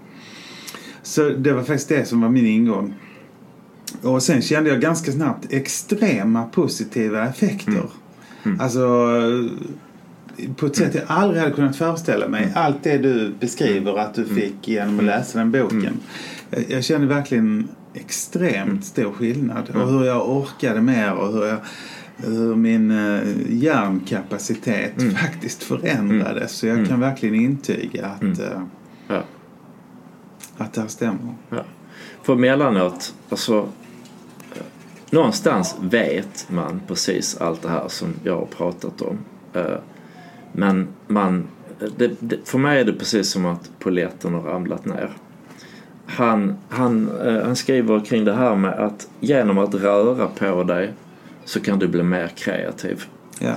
Så 1.02 1.28
det 1.28 1.52
var 1.52 1.62
faktiskt 1.62 1.88
det 1.88 2.04
som 2.08 2.20
var 2.20 2.28
min 2.28 2.46
ingång. 2.46 2.94
Och 4.02 4.22
sen 4.22 4.42
kände 4.42 4.70
jag 4.70 4.80
ganska 4.80 5.12
snabbt 5.12 5.52
extrema 5.52 6.44
positiva 6.44 7.28
effekter. 7.28 7.72
Mm. 7.72 7.86
Mm. 8.44 8.60
Alltså 8.60 9.08
på 10.56 10.66
ett 10.66 10.76
sätt 10.76 10.94
jag 10.94 11.04
aldrig 11.06 11.42
hade 11.42 11.54
kunnat 11.54 11.76
föreställa 11.76 12.28
mig. 12.28 12.42
Mm. 12.42 12.54
Allt 12.56 12.82
det 12.82 12.98
du 12.98 13.34
beskriver 13.40 13.98
att 13.98 14.14
du 14.14 14.24
fick 14.24 14.68
genom 14.68 14.98
att 14.98 15.04
läsa 15.04 15.38
den 15.38 15.50
boken. 15.52 15.78
Mm. 16.50 16.64
Jag, 16.68 16.84
kände 16.84 17.06
verkligen 17.06 17.68
extremt 17.94 18.84
stor 18.84 19.12
skillnad. 19.12 19.70
Mm. 19.70 19.82
Och 19.82 19.92
hur 19.92 20.04
jag 20.04 20.30
orkade 20.30 20.80
mer 20.80 21.12
och 21.12 21.32
hur, 21.32 21.44
jag, 21.46 21.56
hur 22.16 22.54
min 22.56 22.90
uh, 22.90 23.20
hjärnkapacitet 23.48 25.00
Mm. 25.00 25.14
faktiskt 25.14 25.62
förändrades. 25.62 26.52
Så 26.52 26.66
jag 26.66 26.76
Mm. 26.76 26.88
kan 26.88 27.00
verkligen 27.00 27.34
intyga 27.34 28.06
att, 28.06 28.22
Mm. 28.22 28.32
eh, 28.40 28.62
Ja. 29.08 29.22
Att 30.58 30.72
det 30.72 30.80
här 30.80 30.88
stämmer. 30.88 31.34
Ja. 31.50 31.64
För 32.22 32.32
emellanåt, 32.32 33.14
alltså 33.28 33.68
någonstans 35.10 35.76
vet 35.80 36.50
man 36.50 36.80
precis 36.86 37.36
allt 37.36 37.62
det 37.62 37.68
här 37.68 37.88
som 37.88 38.14
jag 38.24 38.36
har 38.36 38.46
pratat 38.46 39.02
om. 39.02 39.18
Eh, 39.52 39.78
Men 40.52 40.88
man, 41.06 41.48
det, 41.96 42.10
det, 42.20 42.48
för 42.48 42.58
mig 42.58 42.80
är 42.80 42.84
det 42.84 42.92
precis 42.92 43.30
som 43.30 43.46
att 43.46 43.70
polletten 43.78 44.34
har 44.34 44.40
ramlat 44.42 44.84
ner. 44.84 45.10
Han, 46.06 46.56
han, 46.68 47.10
eh, 47.26 47.44
han 47.44 47.56
skriver 47.56 48.00
kring 48.00 48.24
det 48.24 48.34
här 48.34 48.56
med 48.56 48.72
att 48.72 49.08
genom 49.20 49.58
att 49.58 49.74
röra 49.74 50.26
på 50.26 50.64
dig 50.64 50.92
så 51.44 51.60
kan 51.60 51.78
du 51.78 51.88
bli 51.88 52.02
mer 52.02 52.28
kreativ. 52.28 53.04
Ja. 53.38 53.52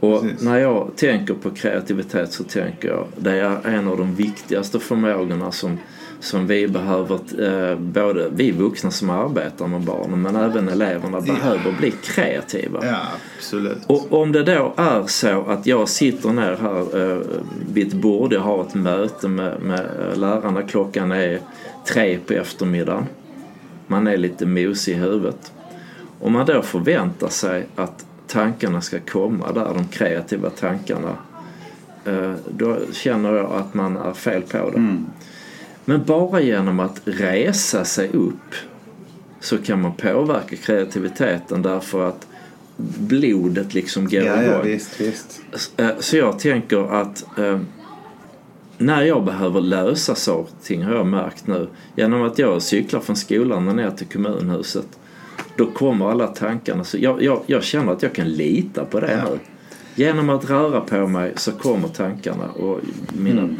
Och 0.00 0.22
Precis. 0.22 0.42
när 0.42 0.58
jag 0.58 0.90
tänker 0.96 1.34
på 1.34 1.50
kreativitet 1.50 2.32
så 2.32 2.44
tänker 2.44 2.88
jag 2.88 3.06
det 3.16 3.40
är 3.40 3.66
en 3.66 3.88
av 3.88 3.96
de 3.96 4.14
viktigaste 4.14 4.80
förmågorna 4.80 5.52
som, 5.52 5.78
som 6.20 6.46
vi 6.46 6.68
behöver, 6.68 7.18
eh, 7.42 7.78
både 7.78 8.28
vi 8.32 8.50
vuxna 8.50 8.90
som 8.90 9.10
arbetar 9.10 9.66
med 9.66 9.80
barnen 9.80 10.22
men 10.22 10.36
även 10.36 10.68
eleverna 10.68 11.20
behöver 11.20 11.72
bli 11.72 11.90
kreativa. 11.90 12.86
ja, 12.86 12.98
absolut. 13.38 13.78
Och 13.86 14.12
om 14.12 14.32
det 14.32 14.42
då 14.42 14.74
är 14.76 15.06
så 15.06 15.42
att 15.42 15.66
jag 15.66 15.88
sitter 15.88 16.28
ner 16.28 16.56
här 16.60 17.12
eh, 17.12 17.18
vid 17.72 17.86
ett 17.86 17.94
bord, 17.94 18.32
jag 18.32 18.40
har 18.40 18.62
ett 18.62 18.74
möte 18.74 19.28
med, 19.28 19.60
med 19.62 19.80
eh, 19.80 20.18
lärarna, 20.18 20.62
klockan 20.62 21.12
är 21.12 21.40
tre 21.86 22.18
på 22.26 22.32
eftermiddagen. 22.32 23.06
Man 23.86 24.06
är 24.06 24.16
lite 24.16 24.46
mosig 24.46 24.92
i 24.92 24.96
huvudet. 24.96 25.52
Om 26.20 26.32
man 26.32 26.46
då 26.46 26.62
förväntar 26.62 27.28
sig 27.28 27.66
att 27.76 28.06
tankarna 28.26 28.80
ska 28.80 29.00
komma 29.00 29.52
där, 29.52 29.74
de 29.74 29.88
kreativa 29.88 30.50
tankarna, 30.50 31.16
då 32.50 32.76
känner 32.92 33.34
jag 33.34 33.52
att 33.52 33.74
man 33.74 33.96
är 33.96 34.12
fel 34.12 34.42
på 34.42 34.70
det. 34.70 34.76
Mm. 34.76 35.06
Men 35.84 36.04
bara 36.04 36.40
genom 36.40 36.80
att 36.80 37.00
resa 37.04 37.84
sig 37.84 38.08
upp 38.12 38.54
så 39.40 39.58
kan 39.58 39.80
man 39.82 39.92
påverka 39.94 40.56
kreativiteten 40.56 41.62
därför 41.62 42.08
att 42.08 42.26
blodet 42.98 43.74
liksom 43.74 44.04
går 44.08 44.22
Ja, 44.22 44.42
ja, 44.42 44.50
igång. 44.52 44.64
visst, 44.64 45.00
visst. 45.00 45.40
Eh, 45.76 45.88
Så 45.98 46.16
jag 46.16 46.38
tänker 46.38 46.94
att 47.00 47.38
eh, 47.38 47.60
när 48.78 49.02
jag 49.02 49.24
behöver 49.24 49.60
lösa 49.60 50.14
saker 50.14 50.52
och 50.58 50.64
ting 50.64 50.82
har 50.82 50.94
jag 50.94 51.06
märkt 51.06 51.46
nu 51.46 51.68
genom 51.96 52.22
att 52.22 52.38
jag 52.38 52.62
cyklar 52.62 53.00
från 53.00 53.16
skolan 53.16 53.68
och 53.68 53.76
ner 53.76 53.90
till 53.90 54.06
kommunhuset 54.06 54.86
då 55.56 55.66
kommer 55.66 56.10
alla 56.10 56.26
tankarna. 56.26 56.84
Så 56.84 56.98
jag, 57.00 57.22
jag, 57.22 57.40
jag 57.46 57.62
känner 57.64 57.92
att 57.92 58.02
jag 58.02 58.12
kan 58.12 58.28
lita 58.28 58.84
på 58.84 59.00
det 59.00 59.12
Ja. 59.12 59.30
nu. 59.30 59.38
Genom 59.94 60.30
att 60.30 60.50
röra 60.50 60.80
på 60.80 61.06
mig 61.06 61.32
så 61.36 61.52
kommer 61.52 61.88
tankarna 61.88 62.48
och 62.50 62.80
mina... 63.18 63.40
Mm. 63.42 63.56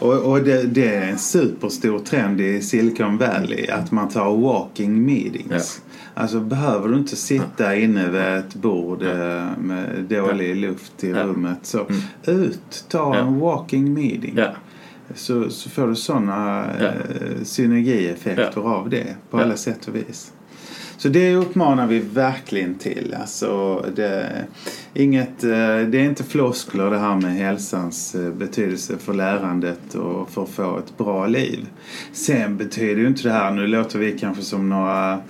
Och, 0.00 0.14
och 0.30 0.42
det, 0.42 0.62
det 0.62 0.94
är 0.94 1.10
en 1.10 1.18
superstor 1.18 1.98
trend 1.98 2.40
i 2.40 2.60
Silicon 2.62 3.18
Valley 3.18 3.66
att 3.68 3.92
man 3.92 4.08
tar 4.08 4.36
walking 4.36 5.04
meetings. 5.06 5.82
Alltså 6.14 6.40
behöver 6.40 6.88
du 6.88 6.98
inte 6.98 7.16
sitta 7.16 7.76
inne 7.76 8.08
vid 8.10 8.20
ett 8.20 8.54
bord 8.54 9.02
eh, 9.02 9.46
med 9.58 10.04
dålig 10.08 10.56
luft 10.56 11.04
i 11.04 11.10
Ja. 11.10 11.22
rummet 11.24 11.58
så 11.62 11.78
Mm. 11.78 12.40
ut, 12.42 12.84
ta 12.88 12.98
Ja. 13.16 13.20
en 13.20 13.38
walking 13.38 13.94
meeting. 13.94 14.34
Ja, 14.36 14.48
Så, 15.14 15.50
så 15.50 15.70
får 15.70 15.86
du 15.88 15.94
sådana 15.96 16.64
Ja. 16.80 16.84
eh, 16.86 17.42
synergieffekter 17.42 18.60
av 18.60 18.90
det 18.90 19.06
på 19.30 19.38
Ja. 19.38 19.44
alla 19.44 19.56
sätt 19.56 19.88
och 19.88 19.94
vis. 19.96 20.32
Så 21.00 21.08
det 21.08 21.34
uppmanar 21.34 21.86
vi 21.86 21.98
verkligen 21.98 22.74
till. 22.74 23.16
Alltså, 23.20 23.80
det, 23.96 24.44
inget, 24.94 25.44
eh, 25.44 25.78
det 25.88 25.98
är 25.98 26.04
inte 26.04 26.24
floskler 26.24 26.90
det 26.90 26.98
här 26.98 27.16
med 27.16 27.34
hälsans 27.34 28.14
eh, 28.14 28.30
betydelse 28.30 28.98
för 28.98 29.14
lärandet 29.14 29.94
och 29.94 30.30
för 30.30 30.42
att 30.42 30.48
få 30.48 30.78
ett 30.78 30.98
bra 30.98 31.26
liv. 31.26 31.66
Sen 32.12 32.56
betyder 32.56 33.00
ju 33.02 33.06
inte 33.06 33.22
det 33.22 33.32
här, 33.32 33.50
nu 33.50 33.66
låter 33.66 33.98
vi 33.98 34.18
kanske 34.18 34.42
som 34.42 34.68
några 34.68 35.20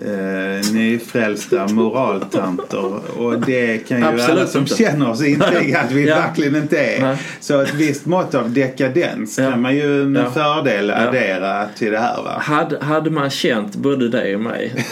eh, 0.00 0.72
nyfrälsta 0.74 1.66
moraltanter 1.68 2.92
och 3.18 3.40
det 3.40 3.78
kan 3.88 3.98
ju 3.98 4.04
Absolut 4.04 4.30
alla 4.30 4.46
som 4.46 4.60
inte. 4.60 4.76
känner 4.76 5.10
oss 5.10 5.22
intyga 5.26 5.80
att 5.80 5.92
vi 5.92 6.08
Ja. 6.08 6.16
verkligen 6.16 6.56
inte 6.56 6.78
är. 6.78 7.00
Nej. 7.02 7.16
Så 7.40 7.60
ett 7.60 7.74
visst 7.74 8.06
mått 8.06 8.34
av 8.34 8.50
dekadens 8.52 9.38
Ja. 9.38 9.50
kan 9.50 9.60
man 9.60 9.76
ju 9.76 9.88
med 9.88 10.22
Ja. 10.24 10.30
fördel 10.30 10.90
addera 10.90 11.66
till 11.78 11.92
det 11.92 11.98
här 11.98 12.22
va. 12.22 12.38
hade, 12.40 12.78
hade 12.84 13.10
man 13.10 13.30
känt 13.30 13.76
både 13.76 14.08
dig 14.08 14.34
och 14.34 14.40
mig 14.40 14.72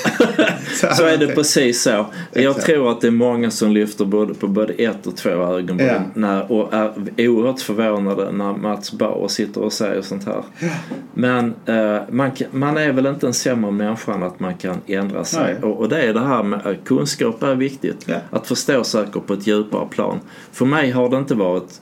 Så, 0.80 0.86
så 0.94 1.04
är 1.06 1.16
det 1.16 1.26
precis 1.26 1.82
så. 1.82 2.06
Jag 2.32 2.44
Exakt. 2.50 2.66
tror 2.66 2.90
att 2.90 3.00
det 3.00 3.06
är 3.06 3.10
många 3.10 3.50
som 3.50 3.72
lyfter 3.72 4.04
både 4.04 4.34
på 4.34 4.46
både 4.46 4.72
ett 4.72 5.06
och 5.06 5.16
två 5.16 5.30
ögonbryn 5.30 6.02
när, 6.14 6.52
och 6.52 6.74
är 6.74 7.28
oerhört 7.28 7.60
förvånade 7.60 8.32
när 8.32 8.52
Mats 8.52 8.92
Bauer 8.92 9.28
sitter 9.28 9.62
och 9.62 9.72
säger 9.72 10.02
sånt 10.02 10.26
här. 10.26 10.42
Men 11.14 11.54
eh, 11.66 12.02
man, 12.10 12.30
man 12.50 12.76
är 12.76 12.92
väl 12.92 13.06
inte 13.06 13.26
en 13.26 13.32
sämre 13.34 13.70
människa 13.70 14.14
än 14.14 14.22
att 14.22 14.40
man 14.40 14.54
kan 14.54 14.80
ändra 14.94 15.24
sig. 15.24 15.56
Och, 15.62 15.78
och 15.78 15.88
det 15.88 16.02
är 16.02 16.14
det 16.14 16.20
här 16.20 16.42
med 16.42 16.66
att 16.66 16.84
kunskap 16.84 17.42
är 17.42 17.54
viktigt. 17.54 18.04
Ja. 18.06 18.16
Att 18.30 18.46
förstå 18.46 18.84
saker 18.84 19.20
på 19.20 19.34
ett 19.34 19.46
djupare 19.46 19.88
plan. 19.90 20.20
För 20.52 20.66
mig 20.66 20.90
har 20.90 21.08
det 21.08 21.18
inte 21.18 21.34
varit 21.34 21.80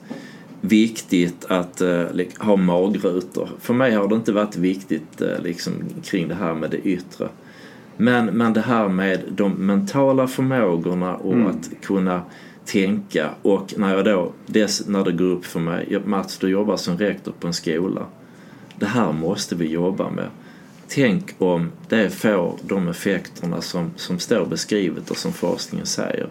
viktigt 0.61 1.45
att 1.49 1.81
eh, 1.81 2.03
ha 2.39 2.55
magrutor. 2.55 3.49
För 3.59 3.73
mig 3.73 3.91
har 3.91 4.07
det 4.07 4.15
inte 4.15 4.31
varit 4.31 4.57
viktigt 4.57 5.21
eh, 5.21 5.39
liksom, 5.43 5.73
kring 6.03 6.27
det 6.27 6.35
här 6.35 6.53
med 6.53 6.71
det 6.71 6.77
yttre. 6.77 7.27
Men, 7.97 8.25
men 8.25 8.53
det 8.53 8.61
här 8.61 8.87
med 8.87 9.19
de 9.29 9.51
mentala 9.51 10.27
förmågorna 10.27 11.15
och 11.15 11.33
Mm. 11.33 11.47
att 11.47 11.69
kunna 11.81 12.21
tänka 12.65 13.29
och 13.41 13.73
när 13.77 13.95
jag 13.95 14.05
då, 14.05 14.31
dess, 14.45 14.87
när 14.87 15.03
det 15.03 15.11
går 15.11 15.25
upp 15.25 15.45
för 15.45 15.59
mig, 15.59 16.01
Mats 16.05 16.37
du 16.37 16.49
jobbar 16.49 16.77
som 16.77 16.97
rektor 16.97 17.33
på 17.39 17.47
en 17.47 17.53
skola. 17.53 18.05
Det 18.79 18.85
här 18.85 19.11
måste 19.11 19.55
vi 19.55 19.67
jobba 19.67 20.09
med. 20.09 20.27
Tänk 20.95 21.35
om 21.37 21.71
det 21.89 22.09
får 22.09 22.57
de 22.61 22.87
effekterna 22.87 23.61
som, 23.61 23.91
som 23.95 24.19
står 24.19 24.45
beskrivet 24.45 25.11
och 25.11 25.17
som 25.17 25.33
forskningen 25.33 25.85
säger. 25.87 26.29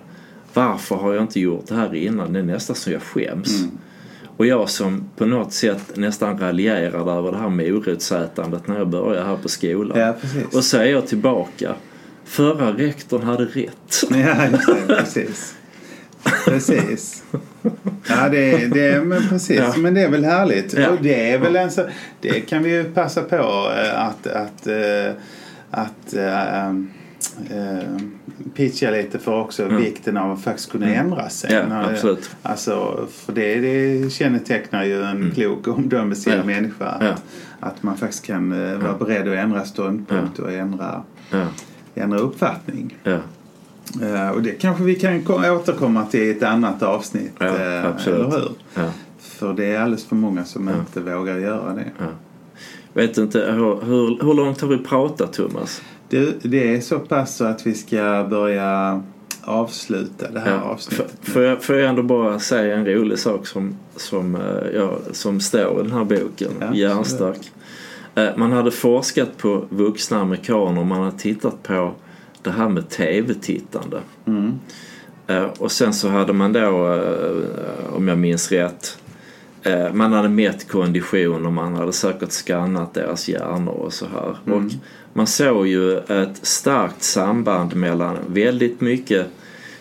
Varför 0.55 0.97
har 0.97 1.15
jag 1.15 1.23
inte 1.23 1.41
gjort 1.41 1.67
det 1.69 1.75
här 1.75 1.95
innan? 1.95 2.33
Det 2.33 2.39
är 2.39 2.43
nästan 2.43 2.77
så 2.77 2.91
jag 2.91 3.03
skäms. 3.03 3.61
Mm. 3.61 3.79
Och 4.37 4.47
jag 4.47 4.69
som 4.69 5.11
på 5.17 5.27
något 5.27 5.53
sätt 5.53 5.97
nästan 5.97 6.39
raljerade 6.39 7.13
över 7.13 7.33
det 7.33 7.39
här 7.39 7.49
morotsätandet 7.49 8.69
när 8.69 8.79
jag 8.79 8.89
började 8.89 9.27
här 9.27 9.37
på 9.37 9.49
skolan. 9.49 9.99
Ja. 9.99 10.15
Och 10.53 10.65
så 10.65 10.79
är 10.79 10.85
jag 10.85 11.07
tillbaka. 11.07 11.75
Förra 12.25 12.73
rektorn 12.73 13.23
hade 13.23 13.45
rätt. 13.45 14.03
Ja. 14.11 14.59
Precis. 14.87 15.55
Precis. 16.45 17.23
Ja, 18.09 18.29
det, 18.29 18.53
är- 18.63 18.69
det, 18.69 19.05
men 19.05 19.29
precis. 19.29 19.59
Ja. 19.59 19.75
Men 19.77 19.95
det 19.95 20.01
är 20.03 20.09
väl 20.09 20.25
härligt. 20.25 20.73
Ja. 20.73 20.89
Och 20.91 20.99
det 21.03 21.31
är 21.33 21.39
väl 21.39 21.57
en 21.57 21.71
så, 21.71 21.87
Det 22.21 22.41
kan 22.41 22.63
vi 22.63 22.71
ju 22.71 22.85
passa 22.85 23.23
på 23.23 23.37
eh, 23.77 24.01
att, 24.07 24.27
att, 24.27 24.67
eh, 24.67 25.13
att 25.71 26.15
eh, 26.15 26.67
eh, 26.69 27.87
pitcha 28.55 28.91
lite 28.91 29.19
för 29.19 29.41
också 29.41 29.65
vikten 29.69 30.17
av 30.17 30.33
att 30.33 30.43
faktiskt 30.45 30.71
kunna 30.73 30.95
ändra 30.95 31.29
sig. 31.29 31.53
Ja, 31.53 31.67
När- 31.69 31.93
absolut. 31.93 32.31
Alltså, 32.43 33.07
för 33.13 33.33
det, 33.33 33.55
det 33.55 34.13
kännetecknar 34.13 34.85
ju 34.85 35.03
en 35.03 35.31
klok 35.35 35.67
och 35.67 35.77
omdömesgill 35.79 36.35
Ja. 36.37 36.45
människa. 36.45 36.87
Att, 36.87 37.03
Ja. 37.03 37.15
att 37.61 37.83
man 37.83 37.97
faktiskt 37.97 38.25
kan 38.27 38.51
vara 38.81 38.95
beredd 38.99 39.29
att 39.29 39.39
ändra 39.39 39.65
ståndpunkt 39.65 40.39
och 40.39 40.53
ändra, 40.53 41.03
ändra 41.95 42.19
uppfattning. 42.19 42.97
Ja, 44.01 44.07
Eh, 44.07 44.29
och 44.31 44.43
det 44.43 44.51
kanske 44.51 44.85
vi 44.85 44.95
kan 44.95 45.23
ko- 45.23 45.51
återkomma 45.51 46.05
till 46.07 46.21
i 46.23 46.31
ett 46.31 46.43
annat 46.43 46.83
avsnitt. 46.83 47.33
Ja, 47.39 47.47
eh. 47.47 48.07
Eller 48.07 48.31
hur? 48.31 48.51
ja. 48.75 48.91
För 49.19 49.53
det 49.55 49.65
är 49.65 49.81
alldeles 49.81 50.05
för 50.05 50.17
många 50.17 50.45
som 50.45 50.69
inte 50.69 51.01
vågar 51.01 51.39
göra 51.39 51.75
det. 51.75 51.85
Vet 52.93 53.19
inte, 53.19 53.39
hur, 53.39 53.81
hur, 53.85 54.25
hur 54.25 54.35
långt 54.35 54.61
har 54.61 54.69
vi 54.69 54.79
pratat 54.79 55.33
Thomas? 55.33 55.83
Det, 56.09 56.35
det 56.43 56.75
är 56.77 56.81
så 56.81 56.99
pass 56.99 57.37
så 57.37 57.45
att 57.45 57.67
vi 57.67 57.75
ska 57.75 58.27
börja 58.31 59.03
avsluta 59.45 60.31
det 60.31 60.41
här 60.41 60.53
Ja, 60.55 60.61
avsnittet. 60.61 61.15
för, 61.23 61.33
får, 61.33 61.43
jag, 61.43 61.63
får 61.63 61.77
jag 61.77 61.89
ändå 61.89 62.03
bara 62.03 62.39
säga 62.41 62.77
en 62.77 62.87
rolig 62.87 63.19
sak 63.19 63.47
som, 63.47 63.77
som, 63.97 64.35
eh, 64.35 64.41
ja, 64.75 64.99
som 65.13 65.41
står 65.41 65.81
i 65.81 65.83
den 65.83 65.93
här 65.93 66.05
boken, 66.05 66.51
Ja, 68.15 68.33
Man 68.37 68.53
hade 68.53 68.71
forskat 68.71 69.37
på 69.39 69.65
vuxna 69.69 70.21
amerikaner 70.21 70.85
man 70.85 71.03
hade 71.05 71.19
tittat 71.19 71.63
på 71.63 71.93
det 72.43 72.51
här 72.51 72.69
med 72.69 72.89
tv-tittande. 72.89 74.01
Mm. 74.27 74.59
Eh, 75.27 75.45
Och 75.59 75.73
sen 75.73 75.95
så 75.95 76.09
hade 76.09 76.33
man 76.33 76.53
då, 76.53 76.95
eh, 76.95 77.95
om 77.97 78.09
jag 78.09 78.19
minns 78.19 78.53
rätt, 78.53 78.99
eh, 79.63 79.93
man 79.93 80.13
hade 80.13 80.29
mätt 80.29 80.69
kondition 80.69 81.47
och 81.47 81.53
man 81.53 81.75
hade 81.75 81.93
säkert 81.93 82.33
skannat 82.33 82.95
deras 82.95 83.29
hjärnor 83.29 83.75
och 83.75 83.93
så 83.93 84.07
här. 84.07 84.55
Och 84.55 84.63
man 85.13 85.27
såg 85.27 85.67
ju 85.67 85.99
ett 85.99 86.47
starkt 86.47 87.03
samband 87.03 87.77
mellan 87.77 88.17
väldigt 88.27 88.81
mycket 88.81 89.27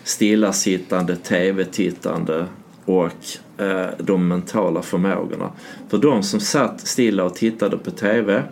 stillasittande, 0.04 1.16
tv-tittande 1.16 2.46
och 2.84 3.12
de 3.98 4.28
mentala 4.28 4.82
förmågorna. 4.82 5.50
För 5.88 5.98
de 5.98 6.22
som 6.22 6.40
satt 6.40 6.80
stilla 6.80 7.24
och 7.24 7.34
tittade 7.34 7.78
på 7.78 7.90
tv 7.90 8.42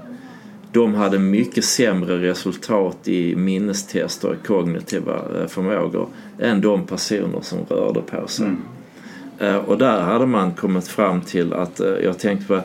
de 0.72 0.94
hade 0.94 1.18
mycket 1.18 1.64
sämre 1.64 2.18
resultat 2.30 3.08
i 3.08 3.36
minnestester 3.36 4.28
och 4.28 4.46
kognitiva 4.46 5.14
eh, 5.40 5.46
förmågor 5.46 6.08
än 6.38 6.60
de 6.60 6.86
personer 6.86 7.40
som 7.42 7.58
rörde 7.68 8.00
på 8.00 8.26
sig. 8.28 8.46
Eh, 9.38 9.56
Och 9.56 9.78
där 9.78 10.00
hade 10.00 10.26
man 10.26 10.52
kommit 10.54 10.88
fram 10.88 11.20
till 11.20 11.52
att, 11.52 11.80
eh, 11.80 11.88
jag 11.88 12.18
tänkte 12.18 12.46
på 12.46 12.60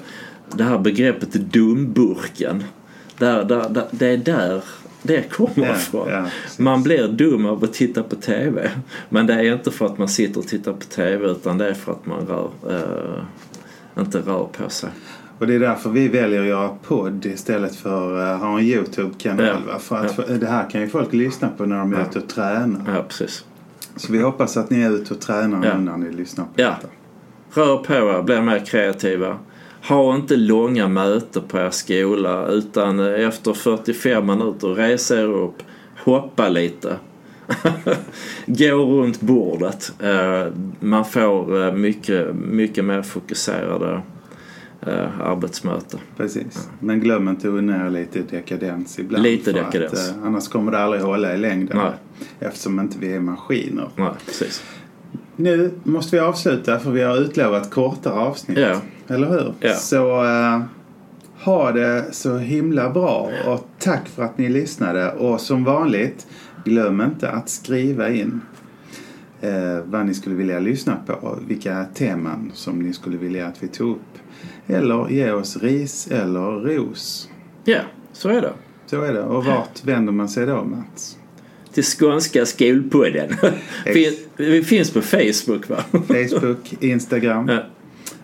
det 0.55 0.63
här 0.63 0.77
begreppet 0.79 1.33
dumburken. 1.33 2.63
Där, 3.17 3.43
där, 3.43 3.69
där, 3.69 3.85
det 3.91 4.07
är 4.07 4.17
där 4.17 4.63
det 5.01 5.31
kommer 5.31 5.67
Ja, 5.67 5.75
ifrån. 5.75 6.07
precis. 6.07 6.59
man 6.59 6.83
blir 6.83 7.07
dum 7.07 7.45
av 7.45 7.63
att 7.63 7.73
titta 7.73 8.03
på 8.03 8.15
TV. 8.15 8.69
Men 9.09 9.27
det 9.27 9.33
är 9.33 9.53
inte 9.53 9.71
för 9.71 9.85
att 9.85 9.97
man 9.97 10.07
sitter 10.09 10.39
och 10.39 10.47
tittar 10.47 10.73
på 10.73 10.85
TV 10.85 11.27
utan 11.27 11.57
det 11.57 11.69
är 11.69 11.73
för 11.73 11.91
att 11.91 12.05
man 12.05 12.27
rör, 12.27 12.49
eh, 12.69 14.01
inte 14.01 14.19
rör 14.19 14.43
på 14.57 14.69
sig. 14.69 14.89
Och 15.39 15.47
det 15.47 15.55
är 15.55 15.59
därför 15.59 15.89
vi 15.89 16.07
väljer 16.07 16.41
att 16.41 16.47
göra 16.47 16.69
podd 16.87 17.25
istället 17.25 17.75
för 17.75 18.17
att 18.19 18.39
ha 18.41 18.59
en 18.59 18.65
Youtube-kanal. 18.65 19.61
Ja. 19.69 19.79
För 19.79 19.95
att 20.05 20.17
Ja. 20.29 20.33
det 20.37 20.47
här 20.47 20.69
kan 20.69 20.81
ju 20.81 20.87
folk 20.87 21.13
lyssna 21.13 21.49
på 21.57 21.65
när 21.65 21.77
de 21.77 21.93
är 21.93 22.01
ute 22.01 22.19
och 22.19 22.27
tränar. 22.29 22.81
Ja, 22.95 23.03
precis. 23.07 23.45
Så 23.95 24.11
vi 24.13 24.21
hoppas 24.21 24.57
att 24.57 24.69
ni 24.69 24.81
är 24.81 24.91
ute 24.91 25.13
och 25.13 25.19
tränar 25.21 25.65
Ja. 25.67 25.77
nu 25.77 25.83
när 25.83 25.97
ni 25.97 26.11
lyssnar 26.11 26.45
på 26.45 26.51
Ja. 26.55 26.65
detta. 26.67 26.87
Rör 27.61 27.77
på 27.77 27.93
er, 27.93 28.21
bli 28.23 28.41
mer 28.41 28.65
kreativa. 28.65 29.37
Ha 29.89 30.15
inte 30.15 30.35
långa 30.35 30.87
möten 30.87 31.43
på 31.47 31.57
er 31.59 31.69
skola 31.69 32.47
utan 32.47 32.99
eh, 32.99 33.27
efter 33.27 33.53
45 33.53 34.25
minuter 34.25 34.67
res 34.67 35.11
er 35.11 35.23
upp, 35.27 35.55
hoppa 36.03 36.49
lite. 36.49 36.95
Gå 38.45 38.75
runt 38.75 39.21
bordet. 39.21 39.93
Eh, 39.99 40.45
Man 40.79 41.05
får 41.05 41.65
eh, 41.67 41.73
mycket, 41.73 42.35
mycket 42.35 42.85
mer 42.85 43.01
fokuserade 43.01 44.01
eh, 44.87 45.21
arbetsmöten. 45.21 45.99
Precis. 46.17 46.69
Men 46.79 46.99
glöm 46.99 47.27
inte 47.27 47.47
att 47.47 47.53
unna 47.53 47.85
er 47.85 47.89
lite 47.89 48.19
dekadens 48.21 48.99
ibland. 48.99 49.23
Lite 49.23 49.51
dekadens. 49.51 50.09
Att, 50.09 50.17
eh, 50.17 50.25
annars 50.25 50.47
kommer 50.47 50.71
det 50.71 50.79
aldrig 50.79 51.01
hålla 51.01 51.33
i 51.33 51.37
längden. 51.37 51.77
Nej. 51.77 51.91
Eftersom 52.39 52.79
inte 52.79 52.99
vi 52.99 53.13
är 53.13 53.19
maskiner. 53.19 53.89
Nej, 53.95 54.09
precis. 54.25 54.63
Nu 55.35 55.71
måste 55.83 56.15
vi 56.15 56.19
avsluta 56.19 56.79
för 56.79 56.91
vi 56.91 57.01
har 57.01 57.17
utlovat 57.17 57.71
kortare 57.71 58.13
avsnitt. 58.13 58.57
Ja. 58.57 58.81
Eller 59.07 59.29
hur? 59.29 59.53
Ja. 59.59 59.73
Så 59.73 60.23
eh, 60.25 60.61
ha 61.43 61.71
det 61.71 62.05
så 62.11 62.37
himla 62.37 62.89
bra 62.89 63.31
och 63.47 63.67
tack 63.79 64.07
för 64.07 64.23
att 64.23 64.37
ni 64.37 64.49
lyssnade. 64.49 65.11
Och 65.11 65.41
som 65.41 65.63
vanligt, 65.63 66.27
glöm 66.63 67.01
inte 67.01 67.29
att 67.29 67.49
skriva 67.49 68.09
in 68.09 68.41
eh, 69.41 69.79
vad 69.85 70.05
ni 70.05 70.13
skulle 70.13 70.35
vilja 70.35 70.59
lyssna 70.59 70.97
på. 71.05 71.39
Vilka 71.47 71.85
teman 71.93 72.51
som 72.53 72.79
ni 72.79 72.93
skulle 72.93 73.17
vilja 73.17 73.47
att 73.47 73.63
vi 73.63 73.67
tog 73.67 73.91
upp. 73.91 73.99
Eller 74.67 75.09
ge 75.09 75.31
oss 75.31 75.57
ris 75.57 76.07
eller 76.11 76.51
ros. 76.75 77.29
Ja, 77.63 77.79
så 78.13 78.29
är 78.29 78.41
det. 78.41 78.53
Så 78.85 79.01
är 79.01 79.13
det. 79.13 79.21
Och 79.23 79.45
vart 79.45 79.85
vänder 79.85 80.13
man 80.13 80.29
sig 80.29 80.45
då 80.45 80.63
Mats? 80.63 81.17
Till 81.73 81.83
Skånska 81.83 82.45
skolpodden. 82.45 83.29
Fin- 83.85 84.17
Vi 84.37 84.63
finns 84.63 84.91
på 84.93 85.01
Facebook 85.01 85.69
va? 85.69 85.77
Facebook, 85.91 86.73
Instagram. 86.83 87.47
Ja. 87.49 87.59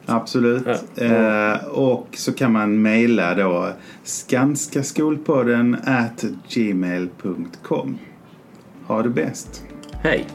Absolut. 0.06 0.64
Ja. 0.96 1.04
Eh, 1.04 1.66
och 1.66 2.08
så 2.14 2.34
kan 2.34 2.52
man 2.52 2.82
mejla 2.82 3.36
då 3.36 3.70
skanskaskolpodden 4.04 5.78
at 5.86 6.24
gmail.com. 6.50 7.98
Ha 8.88 9.02
det 9.04 9.10
bäst. 9.10 9.64
Hej! 10.04 10.28